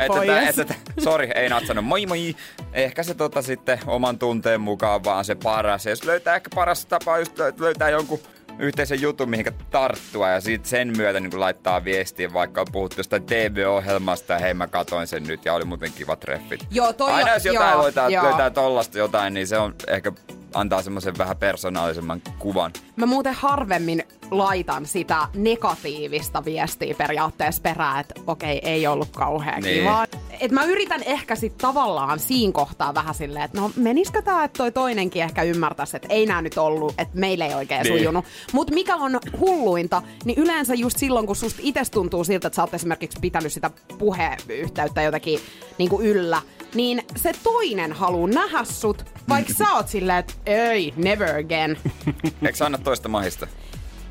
että, 0.00 0.06
pois. 0.06 0.58
että, 0.58 0.62
että, 0.62 0.74
sori, 1.04 1.30
ei 1.34 1.48
natsannut, 1.48 1.84
moi 1.84 2.06
moi. 2.06 2.36
Ehkä 2.72 3.02
se 3.02 3.14
tota 3.14 3.42
sitten 3.42 3.78
oman 3.86 4.18
tunteen 4.18 4.60
mukaan 4.60 5.04
vaan 5.04 5.24
se 5.24 5.34
paras. 5.34 5.84
Ja 5.86 5.92
jos 5.92 6.04
löytää 6.04 6.36
ehkä 6.36 6.48
paras 6.54 6.86
tapa 6.86 7.18
just 7.18 7.38
lö- 7.38 7.54
löytää 7.60 7.90
jonkun 7.90 8.20
yhteisen 8.58 9.00
jutun, 9.00 9.30
mihinkä 9.30 9.52
tarttua 9.70 10.28
ja 10.28 10.40
siitä 10.40 10.68
sen 10.68 10.92
myötä 10.96 11.20
niin 11.20 11.40
laittaa 11.40 11.84
viestiä, 11.84 12.32
vaikka 12.32 12.60
on 12.60 12.66
puhuttu 12.72 12.96
jostain 13.00 13.22
TV-ohjelmasta 13.22 14.32
ja 14.32 14.38
hei 14.38 14.54
mä 14.54 14.66
katoin 14.66 15.06
sen 15.06 15.22
nyt 15.22 15.44
ja 15.44 15.54
oli 15.54 15.64
muuten 15.64 15.92
kiva 15.92 16.16
treffit. 16.16 16.66
Joo, 16.70 16.92
toi 16.92 17.12
Aina 17.12 17.34
jos 17.34 17.44
jotain 17.44 17.72
joo, 17.72 17.82
löytää, 17.82 18.08
joo. 18.08 18.24
löytää 18.24 18.50
tollasta 18.50 18.98
jotain, 18.98 19.34
niin 19.34 19.46
se 19.46 19.58
on 19.58 19.74
ehkä 19.86 20.12
antaa 20.54 20.82
semmoisen 20.82 21.18
vähän 21.18 21.36
persoonallisemman 21.36 22.22
kuvan. 22.38 22.72
Mä 22.96 23.06
muuten 23.06 23.34
harvemmin 23.34 24.02
laitan 24.30 24.86
sitä 24.86 25.28
negatiivista 25.34 26.44
viestiä 26.44 26.94
periaatteessa 26.94 27.62
perään, 27.62 28.00
että 28.00 28.14
okei, 28.26 28.60
ei 28.62 28.86
ollut 28.86 29.08
kauhean 29.16 29.62
Niin. 29.62 29.78
kivaa. 29.78 30.06
Et 30.40 30.50
mä 30.52 30.64
yritän 30.64 31.02
ehkä 31.02 31.34
sit 31.36 31.58
tavallaan 31.58 32.18
siinä 32.18 32.52
kohtaa 32.52 32.94
vähän 32.94 33.14
silleen, 33.14 33.44
että 33.44 33.60
no 33.60 33.70
menisikö 33.76 34.22
tää, 34.22 34.44
että 34.44 34.58
toi 34.58 34.72
toinenkin 34.72 35.22
ehkä 35.22 35.42
ymmärtäisi, 35.42 35.96
että 35.96 36.08
ei 36.10 36.26
nää 36.26 36.42
nyt 36.42 36.58
ollut, 36.58 36.94
että 36.98 37.18
meille 37.18 37.46
ei 37.46 37.54
oikein 37.54 37.82
Niin. 37.82 37.98
sujunut. 37.98 38.24
Mutta 38.52 38.74
mikä 38.74 38.96
on 38.96 39.20
hulluinta, 39.40 40.02
niin 40.24 40.38
yleensä 40.38 40.74
just 40.74 40.98
silloin, 40.98 41.26
kun 41.26 41.36
susta 41.36 41.60
itse 41.62 41.82
tuntuu 41.90 42.24
siltä, 42.24 42.46
että 42.48 42.56
sä 42.56 42.62
oot 42.62 42.74
esimerkiksi 42.74 43.18
pitänyt 43.20 43.52
sitä 43.52 43.70
puheyhteyttä 43.98 45.02
jotenkin 45.02 45.40
niin 45.78 45.90
kuin 45.90 46.06
yllä, 46.06 46.42
niin 46.74 47.02
se 47.16 47.32
toinen 47.42 47.92
haluu 47.92 48.26
nähdä 48.26 48.64
sut, 48.64 49.04
vaikka 49.28 49.52
sä 49.52 49.72
oot 49.74 49.88
silleen, 49.88 50.18
että 50.18 50.34
ei, 50.46 50.92
never 50.96 51.36
again. 51.38 51.78
Eikö 52.46 52.56
sä 52.58 52.66
anna 52.66 52.78
toista 52.78 53.08
mahista? 53.08 53.46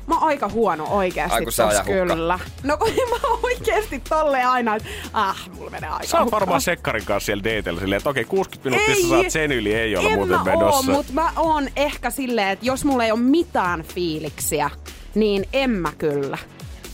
Mä 0.06 0.14
oon 0.14 0.22
aika 0.24 0.48
huono 0.48 0.84
oikeesti 0.90 1.34
Ai, 1.34 1.42
kun 1.42 1.52
sä 1.52 1.66
tossa 1.66 1.84
kyllä. 1.84 2.38
No 2.62 2.76
kun 2.76 2.88
mä 3.22 3.28
oon 3.28 3.40
oikeesti 3.42 4.02
tolleen 4.08 4.48
aina, 4.48 4.76
että 4.76 4.88
ah, 5.12 5.48
mulla 5.54 5.70
menee 5.70 5.90
aika 5.90 6.06
Sä 6.06 6.20
oot 6.20 6.30
varmaan 6.30 6.60
sekkarin 6.60 7.04
kanssa 7.04 7.26
siellä 7.26 7.44
dateilla 7.44 7.80
silleen, 7.80 7.96
että 7.96 8.10
okei, 8.10 8.24
60 8.24 8.70
minuuttia 8.70 8.94
Ei, 8.94 9.02
sä 9.02 9.08
saat 9.08 9.30
sen 9.32 9.52
yli, 9.52 9.74
ei 9.74 9.96
olla 9.96 10.08
en 10.08 10.14
muuten 10.14 10.38
mä 10.38 10.44
menossa. 10.44 10.76
oo, 10.92 10.96
mut 10.96 11.10
mä 11.12 11.32
oon 11.36 11.68
ehkä 11.76 12.10
silleen, 12.10 12.48
että 12.48 12.66
jos 12.66 12.84
mulla 12.84 13.04
ei 13.04 13.12
ole 13.12 13.20
mitään 13.20 13.82
fiiliksiä, 13.82 14.70
niin 15.14 15.48
en 15.52 15.70
mä 15.70 15.92
kyllä. 15.98 16.38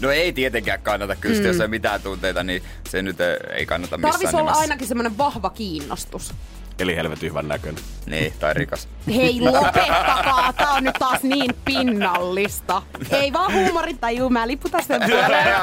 No 0.01 0.11
ei 0.11 0.33
tietenkään 0.33 0.83
kannata 0.83 1.17
kyllä, 1.17 1.41
mm. 1.41 1.47
jos 1.47 1.61
ei 1.61 1.69
mitään 1.69 2.03
tunteita, 2.03 2.43
niin 2.43 2.63
se 2.89 3.03
nyt 3.03 3.21
ei- 3.21 3.37
ei 3.55 3.67
kannata 3.67 3.99
missään 3.99 4.13
Tarvis 4.13 4.35
olla 4.35 4.43
nimessä. 4.45 4.61
ainakin 4.61 4.89
semmonen 4.89 5.19
vahva 5.19 5.51
kiinnostus. 5.51 6.35
Eli 6.79 6.97
helvetin 6.97 7.31
hyvän 7.31 7.49
näköinen. 7.49 7.83
Niin, 8.07 8.33
tai 8.41 8.55
rikas. 8.55 8.89
Hei, 9.17 9.41
lopettakaa! 9.41 10.53
Tää 10.53 10.71
on 10.71 10.85
nyt 10.85 10.95
taas 10.99 11.23
niin 11.23 11.51
pinnallista. 11.65 12.83
Ei 13.11 13.33
vaan 13.33 13.53
huumorintaju, 13.55 14.31
mä 14.31 14.47
liputan 14.49 14.83
sen 14.83 15.01
puoleen. 15.11 15.57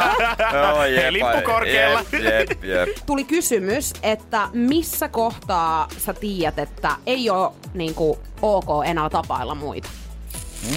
oh, 0.74 0.80
Hei, 0.80 1.14
lippu 1.14 1.42
korkealla. 1.46 2.00
Jep, 2.12 2.24
jep, 2.24 2.64
jep. 2.64 2.90
Tuli 3.06 3.24
kysymys, 3.24 3.94
että 4.04 4.50
missä 4.54 5.10
kohtaa 5.10 5.88
sä 5.98 6.14
tiedät, 6.14 6.60
että 6.60 6.92
ei 7.06 7.30
ole 7.30 7.52
niinku, 7.74 8.20
ok 8.42 8.68
enää 8.86 9.10
tapailla 9.10 9.56
muita? 9.56 9.90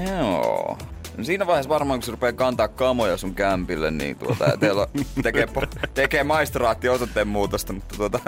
Joo. 0.08 0.78
No 1.16 1.24
siinä 1.24 1.46
vaiheessa 1.46 1.68
varmaan, 1.68 2.00
kun 2.00 2.04
se 2.04 2.10
rupeaa 2.10 2.32
kantaa 2.32 2.68
kamoja 2.68 3.16
sun 3.16 3.34
kämpille, 3.34 3.90
niin 3.90 4.16
tuota, 4.16 4.44
ja 4.44 4.56
teillä 4.56 4.86
tekee, 5.22 5.46
tekee 5.94 6.24
maistraatti 6.24 6.88
osoitteen 6.88 7.28
muutosta, 7.28 7.72
mutta 7.72 7.94
tuota... 7.96 8.18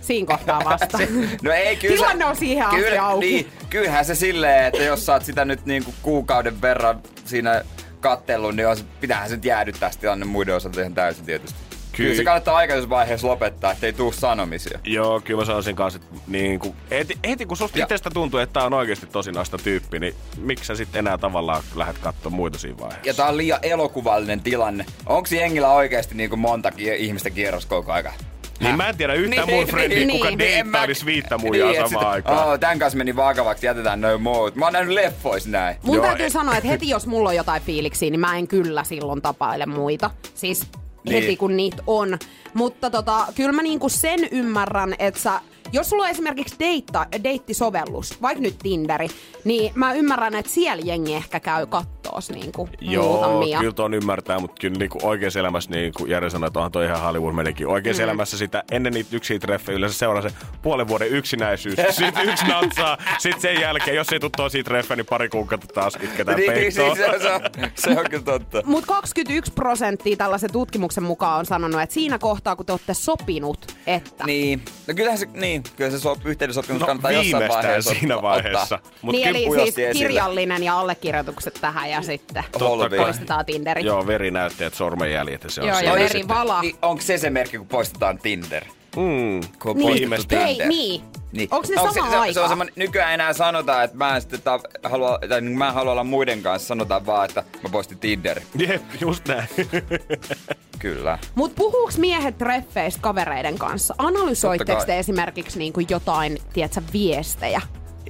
Siinä 0.00 0.26
kohtaa 0.26 0.62
vasta. 0.64 0.98
No 1.42 1.52
ei, 1.52 1.76
kyllä 1.76 1.94
Tilanne 1.96 2.24
se, 2.24 2.30
on 2.30 2.36
siihen 2.36 2.66
asti 2.66 2.76
kyllä, 2.82 3.06
auki. 3.06 3.26
Niin, 3.26 3.52
kyllähän 3.70 4.04
se 4.04 4.14
silleen, 4.14 4.64
että 4.64 4.82
jos 4.82 5.06
sä 5.06 5.12
oot 5.12 5.24
sitä 5.24 5.44
nyt 5.44 5.66
niinku 5.66 5.94
kuukauden 6.02 6.62
verran 6.62 7.02
siinä 7.24 7.62
kattellut, 8.00 8.56
niin 8.56 8.68
on, 8.68 8.76
se- 8.76 8.84
pitäähän 9.00 9.28
se 9.28 9.34
nyt 9.34 9.44
jäädyttää 9.44 9.90
se 9.90 9.98
tilanne 9.98 10.26
muiden 10.26 10.54
osalta 10.54 10.80
ihan 10.80 10.94
täysin 10.94 11.24
tietysti. 11.24 11.58
Kyllä, 11.92 12.06
Kyllä. 12.08 12.16
se 12.16 12.24
kannattaa 12.24 12.56
aikaisessa 12.56 12.90
vaiheessa 12.90 13.26
lopettaa, 13.28 13.72
ettei 13.72 13.92
tuu 13.92 14.12
sanomisia. 14.12 14.78
Joo, 14.84 15.20
kyllä 15.20 15.40
mä 15.40 15.44
sanoisin 15.44 15.76
kanssa, 15.76 16.00
että 16.02 16.16
niin 16.26 16.58
kuin, 16.58 16.74
heti, 16.90 17.18
heti 17.28 17.46
kun 17.46 17.56
susta 17.56 17.78
Ja- 17.78 17.84
itsestä 17.84 18.10
tuntuu, 18.10 18.40
että 18.40 18.52
tää 18.52 18.64
on 18.64 18.72
oikeasti 18.74 19.06
tosi 19.06 19.32
nasta 19.32 19.58
tyyppi, 19.58 19.98
niin 19.98 20.14
miksi 20.38 20.64
sä 20.64 20.74
sitten 20.74 20.98
enää 20.98 21.18
tavallaan 21.18 21.62
lähdet 21.74 21.98
katsomaan 21.98 22.36
muita 22.36 22.58
siinä 22.58 22.78
vaiheessa? 22.78 23.08
Ja 23.08 23.14
tää 23.14 23.26
on 23.26 23.36
liian 23.36 23.58
elokuvallinen 23.62 24.40
tilanne. 24.40 24.86
Onks 25.06 25.32
jengillä 25.32 25.68
oikeasti 25.72 26.14
niinku 26.14 26.36
monta 26.36 26.72
ihmistä 26.98 27.30
kierros 27.30 27.66
koko 27.66 27.92
aika? 27.92 28.12
Niin 28.60 28.76
mä 28.76 28.88
en 28.88 28.96
tiedä 28.96 29.14
yhtään 29.14 29.46
Niin, 29.46 29.58
mun 29.58 29.66
frendiä, 29.66 29.98
niin, 29.98 30.10
kuka 30.18 30.28
niin. 30.28 30.38
deittailisi 30.38 31.06
viittä 31.06 31.38
muijaa 31.38 31.70
et 31.70 31.76
samaan 31.76 31.88
sitä- 31.90 32.08
aikaan. 32.10 32.48
Oh, 32.52 32.58
tän 32.58 32.78
kanssa 32.78 32.96
meni 32.98 33.16
vakavaksi, 33.16 33.66
jätetään 33.66 34.00
noin 34.00 34.22
muut. 34.22 34.56
Mä 34.56 34.64
oon 34.66 34.72
nähnyt 34.72 34.94
leffois 34.94 35.46
näin. 35.46 35.76
Mun 35.82 35.96
Joo, 35.96 36.06
täytyy 36.06 36.24
ei- 36.24 36.30
sanoa, 36.30 36.56
että 36.56 36.68
heti 36.68 36.88
jos 36.94 37.06
mulla 37.06 37.28
on 37.28 37.36
jotain 37.36 37.62
fiiliksiä, 37.62 38.10
niin 38.10 38.20
mä 38.20 38.36
en 38.38 38.48
kyllä 38.48 38.84
silloin 38.84 39.22
tapaile 39.22 39.66
muita. 39.66 40.10
Siis 40.34 40.66
Niin. 41.04 41.22
heti 41.22 41.36
kun 41.36 41.56
niitä 41.56 41.82
on. 41.86 42.18
Mutta 42.54 42.90
tota, 42.90 43.26
kyllä 43.34 43.52
mä 43.52 43.62
niinku 43.62 43.88
sen 43.88 44.28
ymmärrän, 44.30 44.94
että 44.98 45.20
sä 45.20 45.40
Jos 45.72 45.90
sulla 45.90 46.02
on 46.02 46.10
esimerkiksi 46.10 46.54
deitta, 46.58 47.06
deittisovellus, 47.24 48.22
vaikka 48.22 48.42
nyt 48.42 48.58
Tinderi, 48.62 49.08
niin 49.44 49.72
mä 49.74 49.92
ymmärrän, 49.92 50.34
että 50.34 50.52
siellä 50.52 50.82
jengi 50.86 51.14
ehkä 51.14 51.40
käy 51.40 51.66
kattoos 51.66 52.30
niinku 52.30 52.68
Joo, 52.80 53.12
muutamia. 53.12 53.58
kyllä 53.58 53.72
tuon 53.72 53.94
ymmärtää, 53.94 54.38
mutta 54.38 54.60
kyllä 54.60 54.78
niinku 54.78 54.98
oikeassa 55.02 55.40
elämässä, 55.40 55.70
niin 55.70 55.92
kuin 55.96 56.10
Jere 56.10 56.30
sanoi, 56.30 56.46
että 56.46 56.58
onhan 56.58 56.72
toi 56.72 56.84
ihan 56.86 57.00
Hollywood 57.00 57.34
menikin. 57.34 57.66
Oikeassa 57.66 58.02
mm. 58.02 58.04
elämässä 58.04 58.38
sitä, 58.38 58.64
ennen 58.70 58.92
niitä 58.92 59.16
yksiä 59.16 59.38
treffejä 59.38 59.76
yleensä 59.76 59.98
seuraa 59.98 60.22
se 60.22 60.30
puolen 60.62 60.88
vuoden 60.88 61.08
yksinäisyys. 61.08 61.76
Sitten 61.98 62.28
yksi 62.28 62.44
natsaa, 62.46 62.98
sitten 63.18 63.40
sen 63.40 63.60
jälkeen, 63.60 63.96
jos 63.96 64.12
ei 64.12 64.20
tule 64.20 64.30
tosi 64.36 64.62
treffejä, 64.64 64.96
niin 64.96 65.06
pari 65.06 65.28
kuukautta 65.28 65.66
taas 65.74 65.98
itketään 66.02 66.36
Niin, 66.36 66.52
niin, 66.52 66.62
peittoon. 66.74 66.96
se, 66.96 67.02
se, 67.22 67.32
on, 67.32 67.40
se 67.74 67.90
on 68.00 68.10
kyllä 68.10 68.24
totta. 68.24 68.62
Mutta 68.66 68.86
21 68.86 69.52
prosenttia 69.52 70.16
tällaisen 70.16 70.52
tutkimuksen 70.52 71.04
mukaan 71.04 71.38
on 71.38 71.46
sanonut, 71.46 71.80
että 71.80 71.94
siinä 71.94 72.18
kohtaa, 72.18 72.56
kun 72.56 72.66
te 72.66 72.72
olette 72.72 72.94
sopinut, 72.94 73.76
että... 73.86 74.24
Niin, 74.24 74.62
no 74.86 74.94
kyllähän 74.94 75.18
se, 75.18 75.28
niin, 75.34 75.61
kyllä 75.76 75.90
se 75.90 75.98
sop, 75.98 76.18
yhteinen 76.26 76.54
sopimus 76.54 76.80
No 76.80 76.86
kannattaa 76.86 77.12
jossain 77.12 77.48
vaiheessa 77.48 77.94
siinä 77.94 78.16
ottaa. 78.16 78.30
vaiheessa. 78.30 78.78
Mut 79.02 79.12
niin, 79.12 79.26
kyllä 79.28 79.38
eli 79.58 79.64
siis 79.64 79.78
esille. 79.78 79.92
kirjallinen 80.08 80.62
ja 80.62 80.78
allekirjoitukset 80.78 81.58
tähän 81.60 81.90
ja 81.90 82.02
sitten 82.02 82.44
Holvi. 82.60 82.96
poistetaan 82.96 83.44
Tinderi. 83.46 83.84
Joo, 83.84 84.06
verinäytteet, 84.06 84.74
sormenjäljet 84.74 85.44
ja 85.44 85.50
se 85.50 85.60
on 85.60 85.66
Joo, 85.66 85.76
ja 85.76 85.80
siellä 85.80 85.98
veri 85.98 86.08
sitten. 86.18 86.36
vala. 86.36 86.60
Niin, 86.62 86.76
onko 86.82 87.02
se 87.02 87.18
se 87.18 87.30
merkki, 87.30 87.58
kun 87.58 87.66
poistetaan 87.66 88.18
Tinder? 88.18 88.64
Mm. 88.96 89.40
Kun 89.58 89.70
on 89.70 89.76
Niin, 89.76 90.08
poistettu 90.08 90.44
hei, 90.44 90.68
niin. 90.68 91.02
Niin. 91.32 91.48
Onko 91.50 91.68
ne 91.68 91.80
Onko 91.80 91.94
sama 91.94 92.06
se, 92.06 92.10
se, 92.10 92.16
aika? 92.16 92.34
se 92.34 92.40
on 92.40 92.48
semmoinen, 92.48 92.74
nykyään 92.76 93.14
enää 93.14 93.32
sanotaan, 93.32 93.84
että 93.84 93.96
mä 93.96 94.14
en 94.14 94.20
sitten 94.20 94.42
ta, 94.42 94.60
halua, 94.82 95.18
tai 95.28 95.40
niin 95.40 95.58
mä 95.58 95.68
en 95.68 95.74
halua 95.74 95.92
olla 95.92 96.04
muiden 96.04 96.42
kanssa, 96.42 96.68
sanotaan 96.68 97.06
vaan, 97.06 97.24
että 97.24 97.44
mä 97.62 97.68
poistin 97.72 97.98
Tinder. 97.98 98.40
Jep, 98.58 98.82
just 99.00 99.28
näin. 99.28 99.48
Kyllä. 100.78 101.18
Mutta 101.34 101.54
puhuuks 101.56 101.98
miehet 101.98 102.38
treffeistä 102.38 103.00
kavereiden 103.00 103.58
kanssa? 103.58 103.94
Analysoitteko 103.98 104.84
te 104.84 104.98
esimerkiksi 104.98 105.58
niinku 105.58 105.80
jotain, 105.88 106.38
tiedätkö, 106.52 106.82
viestejä? 106.92 107.60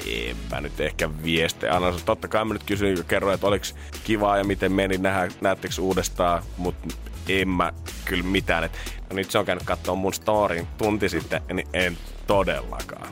en 0.07 0.37
mä 0.51 0.61
nyt 0.61 0.81
ehkä 0.81 1.11
viestejä 1.25 1.75
anna. 1.75 1.95
Totta 2.05 2.29
kai 2.29 2.45
mä 2.45 2.53
nyt 2.55 2.65
kysyin 2.65 2.97
ja 2.97 3.05
kerroin, 3.05 3.35
että 3.35 3.47
oliko 3.47 3.65
kivaa 4.05 4.39
ja 4.39 4.45
miten 4.45 4.73
meni, 4.73 4.99
Nähdään, 4.99 5.31
näettekö 5.41 5.75
uudestaan, 5.81 6.43
mutta 6.57 6.95
en 7.29 7.49
mä 7.49 7.73
kyllä 8.05 8.25
mitään. 8.25 8.65
Et, 8.65 8.73
no 9.13 9.17
nyt 9.17 9.31
se 9.31 9.39
on 9.39 9.45
käynyt 9.45 9.65
katsoa 9.65 9.95
mun 9.95 10.13
storin 10.13 10.67
tunti 10.79 11.09
sitten, 11.09 11.43
niin 11.53 11.69
en 11.73 11.99
todellakaan. 12.27 13.09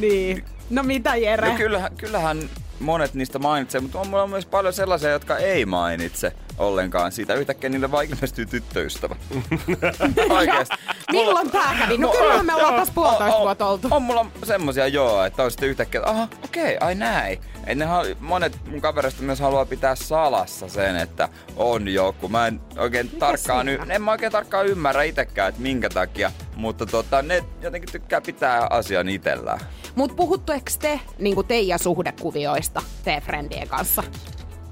Niin. 0.00 0.44
No 0.70 0.82
mitä 0.82 1.16
Jere? 1.16 1.50
No 1.50 1.56
kyllähän, 1.56 1.96
kyllähän 1.96 2.50
monet 2.80 3.14
niistä 3.14 3.38
mainitsee, 3.38 3.80
mutta 3.80 4.00
on 4.00 4.08
mulla 4.08 4.26
myös 4.26 4.46
paljon 4.46 4.74
sellaisia, 4.74 5.10
jotka 5.10 5.36
ei 5.38 5.66
mainitse 5.66 6.32
ollenkaan 6.58 7.12
siitä. 7.12 7.34
Yhtäkkiä 7.34 7.70
niille 7.70 7.90
vaan 7.90 8.04
ilmestyy 8.04 8.46
tyttöystävä. 8.46 9.16
Oikeesti. 10.30 10.76
Milloin 11.12 11.50
tää 11.50 11.76
kävi? 11.78 11.98
No 11.98 12.08
kyllähän 12.08 12.46
me 12.46 12.54
ollaan 12.54 12.74
tässä 12.74 12.94
puolitoista 12.94 13.40
vuotta 13.40 13.66
oltu. 13.66 13.88
On 13.90 14.02
mulla 14.02 14.26
semmosia 14.44 14.86
joo, 14.86 15.24
että 15.24 15.42
on 15.42 15.50
sitten 15.50 15.68
yhtäkkiä, 15.68 16.00
että 16.00 16.10
aha, 16.10 16.28
okei, 16.44 16.76
ai 16.80 16.94
näin. 16.94 17.40
Et 17.66 17.78
ne 17.78 17.86
monet 18.20 18.58
mun 18.70 18.80
kavereista 18.80 19.22
myös 19.22 19.40
haluaa 19.40 19.64
pitää 19.64 19.94
salassa 19.94 20.68
sen, 20.68 20.96
että 20.96 21.28
on 21.56 21.88
joku. 21.88 22.28
Mä 22.28 22.46
en 22.46 22.60
oikein 22.76 23.10
tarkkaan, 23.10 23.68
y- 23.68 23.78
en 23.88 24.02
mä 24.02 24.10
oikein 24.10 24.32
tarkkaan 24.32 24.66
ymmärrä 24.66 25.02
itekään, 25.02 25.48
että 25.48 25.60
minkä 25.60 25.90
takia, 25.90 26.32
mutta 26.56 26.86
tota, 26.86 27.22
ne 27.22 27.44
jotenkin 27.60 27.92
tykkää 27.92 28.20
pitää 28.20 28.66
asian 28.70 29.08
itellään. 29.08 29.60
Mut 29.94 30.16
puhuttueko 30.16 30.70
te 30.78 31.00
niinku 31.18 31.42
teidän 31.42 31.78
suhdekuvioista 31.78 32.82
te 33.04 33.22
friendien 33.26 33.68
kanssa? 33.68 34.02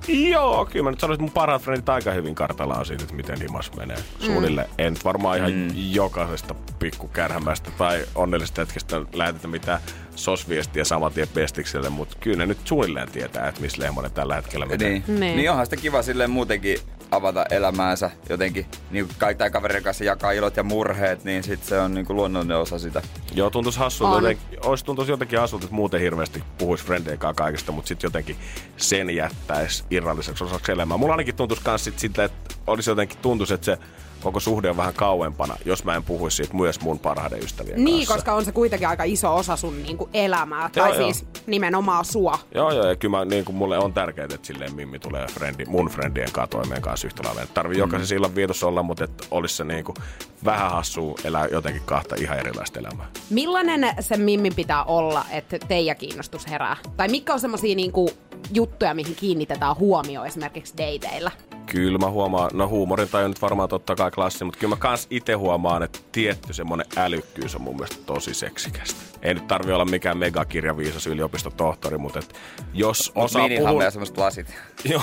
Joo, 0.09 0.64
kyllä 0.64 0.85
mä 0.85 0.90
nyt 0.90 1.00
sanoisin, 1.00 1.14
että 1.14 1.23
mun 1.23 1.35
parhaat 1.35 1.62
frendit 1.62 1.88
aika 1.88 2.11
hyvin 2.11 2.35
kartallaan 2.35 2.87
siitä, 2.87 3.02
että 3.02 3.14
miten 3.14 3.40
himas 3.40 3.73
menee. 3.76 3.97
Suunnilleen. 4.21 4.66
Mm. 4.66 4.75
En 4.78 4.97
varmaan 5.04 5.38
ihan 5.38 5.52
mm. 5.52 5.68
jokaisesta 5.75 6.54
pikkukärhämästä 6.78 7.71
tai 7.78 8.04
onnellisesta 8.14 8.61
hetkestä 8.61 9.00
lähetetä 9.12 9.49
mitään 9.49 9.80
sosviestiä 10.16 10.85
saman 10.85 11.12
tien 11.12 11.28
pestikselle, 11.28 11.88
mutta 11.88 12.16
kyllä 12.21 12.37
ne 12.37 12.47
nyt 12.47 12.59
suunnilleen 12.64 13.11
tietää, 13.11 13.49
että 13.49 13.61
missä 13.61 13.82
Lehmonen 13.82 14.12
tällä 14.12 14.35
hetkellä 14.35 14.66
menee. 14.66 14.88
Niin. 14.88 15.04
Niin. 15.06 15.21
niin. 15.21 15.37
niin 15.37 15.50
onhan 15.50 15.66
sitä 15.66 15.76
kiva 15.76 16.02
silleen 16.02 16.30
muutenkin 16.30 16.78
avata 17.12 17.45
elämäänsä 17.50 18.11
jotenkin, 18.28 18.66
niin 18.90 19.07
kuin 19.07 19.16
kaikki 19.19 19.50
kaverin 19.50 19.83
kanssa 19.83 20.04
jakaa 20.04 20.33
ilot 20.33 20.57
ja 20.57 20.62
murheet, 20.62 21.25
niin 21.25 21.42
sit 21.42 21.64
se 21.64 21.78
on 21.78 21.95
niin 21.95 22.07
kuin 22.07 22.16
luonnollinen 22.16 22.57
osa 22.57 22.78
sitä. 22.78 23.02
Joo, 23.35 23.50
tuntuisi 23.50 23.78
hassulta. 23.78 24.14
Jotenkin, 24.14 24.59
olisi 24.62 24.85
tuntuisi 24.85 25.12
jotenkin 25.12 25.38
hassulta, 25.38 25.64
että 25.64 25.75
muuten 25.75 26.00
hirveästi 26.00 26.45
puhuisi 26.59 26.85
frendien 26.85 27.19
kanssa 27.19 27.42
kaikesta, 27.42 27.73
mutta 27.73 27.88
sitten 27.88 28.09
jotenkin 28.09 28.37
sen 28.76 29.11
jättäisi 29.11 29.85
irralliseksi 29.90 30.45
osaksi 30.45 30.73
elämää. 30.73 30.97
Mulla 30.97 31.12
ainakin 31.12 31.35
tuntuisi 31.35 31.62
myös 31.66 31.85
sit 31.85 31.99
siltä, 31.99 32.25
että 32.25 32.54
olisi 32.66 32.90
jotenkin 32.90 33.19
tuntuisi, 33.23 33.54
että 33.54 33.64
se 33.64 33.78
koko 34.23 34.41
suhde 34.41 34.71
on 34.71 34.76
vähän 34.76 34.95
kauempana, 34.95 35.57
jos 35.64 35.85
mä 35.85 35.97
en 35.97 36.02
puhuisi 36.02 36.37
siitä 36.37 36.55
myös 36.55 36.81
mun 36.81 36.99
parhaiden 36.99 37.38
ystävien 37.38 37.85
Niin, 37.85 37.97
kanssa. 37.97 38.14
koska 38.14 38.35
on 38.35 38.45
se 38.45 38.52
kuitenkin 38.52 38.88
aika 38.88 39.05
iso 39.05 39.37
osa 39.37 39.57
sun 39.57 39.83
niinku 39.83 40.09
elämää. 40.14 40.71
Tai 40.73 40.88
Joo, 40.91 40.99
joo. 40.99 41.05
siis 41.12 41.26
nimenomaan 41.47 42.05
sua. 42.05 42.38
Joo, 42.55 42.73
joo, 42.73 42.87
ja 42.87 42.97
kyllä 42.97 43.19
mä, 43.19 43.25
niin 43.25 43.45
kuin 43.45 43.57
mulle 43.57 43.79
on 43.79 43.93
tärkeää, 43.93 44.25
että 44.25 44.47
silleen 44.47 44.75
Mimmi 44.75 44.99
tulee 44.99 45.26
frendi, 45.26 45.64
mun 45.64 45.87
friendien 45.88 46.32
kanssa 46.32 46.43
toimeen 46.58 46.82
kanssa 46.82 47.06
yhtä 47.06 47.23
lailla. 47.25 47.43
Et 47.43 47.54
Tarvii 47.54 47.76
mm. 47.76 47.80
jokaisen 47.80 48.19
illan 48.19 48.35
viitossa 48.35 48.67
olla, 48.67 48.82
mutta 48.82 49.04
että 49.04 49.25
olisi 49.30 49.56
se 49.56 49.65
niin 49.65 49.85
kuin 49.85 49.97
vähän 50.45 50.71
hassua 50.71 51.15
elää 51.25 51.47
jotenkin 51.47 51.82
kahta 51.85 52.17
ihan 52.19 52.39
erilaista 52.39 52.80
elämää. 52.80 53.06
Millainen 53.30 53.95
se 54.00 54.17
Mimmin 54.17 54.54
pitää 54.54 54.85
olla, 54.85 55.25
että 55.30 55.58
teidän 55.58 55.97
kiinnostus 55.97 56.47
herää? 56.47 56.76
Tai 56.97 57.08
mitkä 57.08 57.32
on 57.32 57.41
semmosia 57.41 57.76
niinku 57.76 58.11
juttuja, 58.54 58.95
mihin 58.95 59.15
kiinnitetään 59.15 59.76
huomioon 59.76 60.26
esimerkiksi 60.26 60.75
dateilla? 60.76 61.30
Kyllä 61.67 61.99
mä 61.99 62.11
huomaan, 62.11 62.51
no 62.55 62.69
huumorin 62.69 63.09
tai 63.09 63.25
on 63.25 63.31
nyt 63.31 63.43
varmaan 63.43 63.69
totta 63.69 63.97
kai 63.97 64.11
klassi, 64.11 64.45
mutta 64.45 64.61
kyllä 64.61 64.75
mä 64.75 64.81
kans 64.81 65.07
itse 65.11 65.33
huomaan, 65.33 65.83
että 65.83 65.99
tietty 66.13 66.53
semmonen 66.53 66.87
älykkyys 66.97 67.55
on 67.55 67.63
mun 67.63 67.77
mielestä 67.77 67.97
tosi 68.07 68.35
seksikästä. 68.35 69.01
Ei 69.23 69.35
nyt 69.35 69.47
tarvi 69.47 69.73
olla 69.73 69.85
mikään 69.85 70.19
megakirjaviisas 70.19 71.07
yliopistotohtori, 71.07 71.99
mutta 71.99 72.19
et 72.19 72.35
jos 72.75 73.13
osaa 73.15 73.43
Minihamme 73.43 73.71
puhua... 73.71 73.85
ja 73.85 73.91
semmoset 73.91 74.17
lasit. 74.17 74.55
Joo. 74.91 75.03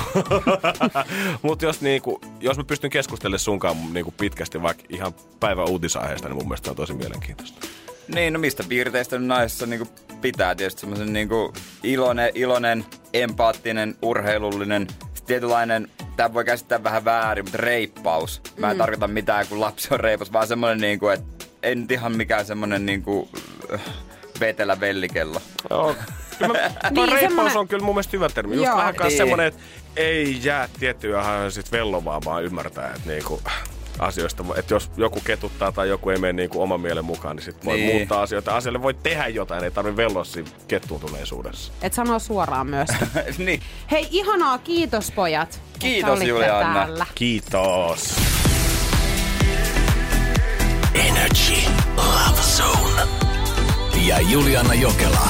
Mutta 1.42 1.66
jos, 1.66 1.82
niinku, 1.82 2.22
jos 2.40 2.58
mä 2.58 2.64
pystyn 2.64 2.90
keskustelemaan 2.90 3.40
sunkaan 3.40 3.78
niinku 3.94 4.14
pitkästi 4.18 4.62
vaikka 4.62 4.84
ihan 4.90 5.14
päivän 5.40 5.70
uutisaiheesta, 5.70 6.28
niin 6.28 6.38
mun 6.38 6.48
mielestä 6.48 6.70
on 6.70 6.76
tosi 6.76 6.94
mielenkiintoista. 6.94 7.68
Niin, 8.16 8.34
no 8.34 8.40
mistä 8.40 8.64
piirteistä 8.70 9.20
naisessa 9.20 9.66
niinku 9.66 9.88
pitää 10.22 10.56
tietysti 10.56 10.82
semmoisen 10.82 11.14
niinku 11.14 11.54
iloinen, 11.84 12.32
iloinen, 12.36 12.86
empaattinen, 13.14 13.96
urheilullinen, 14.02 14.88
tietynlainen, 15.30 15.88
tämä 16.16 16.34
voi 16.34 16.46
käsittää 16.46 16.84
vähän 16.84 17.06
väärin, 17.06 17.46
mutta 17.46 17.58
reippaus. 17.58 18.42
Mä 18.58 18.72
en 18.72 18.78
tarkoita 18.78 19.08
mitään, 19.08 19.48
kun 19.48 19.60
lapsi 19.62 19.88
on 19.92 20.00
reipas, 20.00 20.34
vaan 20.34 20.48
semmoinen 20.48 20.78
niinku, 20.82 21.08
että 21.10 21.46
ei 21.64 21.76
nyt 21.76 21.92
ihan 21.92 22.18
mikään 22.18 22.46
semmoinen 22.46 22.86
niinku 22.86 23.30
äh, 23.74 23.82
vetelä 24.40 24.80
vellikello. 24.80 25.42
Joo. 25.70 25.96
Kyllä 26.38 26.54
mä, 26.54 26.60
Niin, 26.92 27.12
reippaus 27.12 27.20
semmonen- 27.22 27.58
on 27.58 27.68
kyllä 27.68 27.86
mun 27.86 27.96
mielestä 27.96 28.12
hyvä 28.18 28.30
termi. 28.30 28.56
Just 28.56 28.66
Joo. 28.68 28.78
vähän 28.78 28.96
Niin. 29.04 29.18
semmonen, 29.18 29.48
että 29.48 29.62
ei 29.96 30.40
jää 30.44 30.70
tiettyjä 30.80 31.22
ihan 31.22 31.52
sit 31.52 31.72
vellovaa, 31.72 32.22
vaan 32.26 32.44
ymmärtää, 32.44 32.88
että 32.96 33.10
niinku, 33.10 33.42
asioista, 34.00 34.44
että 34.56 34.74
jos 34.74 34.92
joku 34.98 35.20
ketuttaa 35.26 35.72
tai 35.72 35.90
joku 35.90 36.10
ei 36.10 36.18
mene 36.18 36.34
niinku 36.34 36.62
oman 36.62 36.82
mielen 36.82 37.06
mukaan, 37.06 37.36
niin 37.36 37.46
sit 37.46 37.66
voi 37.66 37.78
Niin. 37.78 37.96
muuttaa 37.96 38.22
asioita. 38.22 38.56
Asialle 38.56 38.82
voi 38.82 38.94
tehdä 38.94 39.28
jotain, 39.28 39.64
ei 39.64 39.72
tarvi 39.72 39.98
velloa 39.98 40.24
siinä 40.24 40.50
kettuuntuneisuudessa. 40.68 41.74
Et 41.82 41.94
sanoa 41.94 42.20
suoraan 42.20 42.68
myös. 42.68 42.90
niin, 43.38 43.62
Hei, 43.92 44.08
ihanaa, 44.12 44.58
kiitos 44.58 45.12
pojat. 45.12 45.62
Kiitos, 45.80 46.22
Juliana. 46.22 46.74
Täällä. 46.74 47.06
Kiitos. 47.16 48.16
Energy 50.96 51.62
Love 51.96 52.42
Zone. 52.58 53.02
Ja 54.08 54.20
Juliana 54.22 54.74
Jokela 54.74 55.30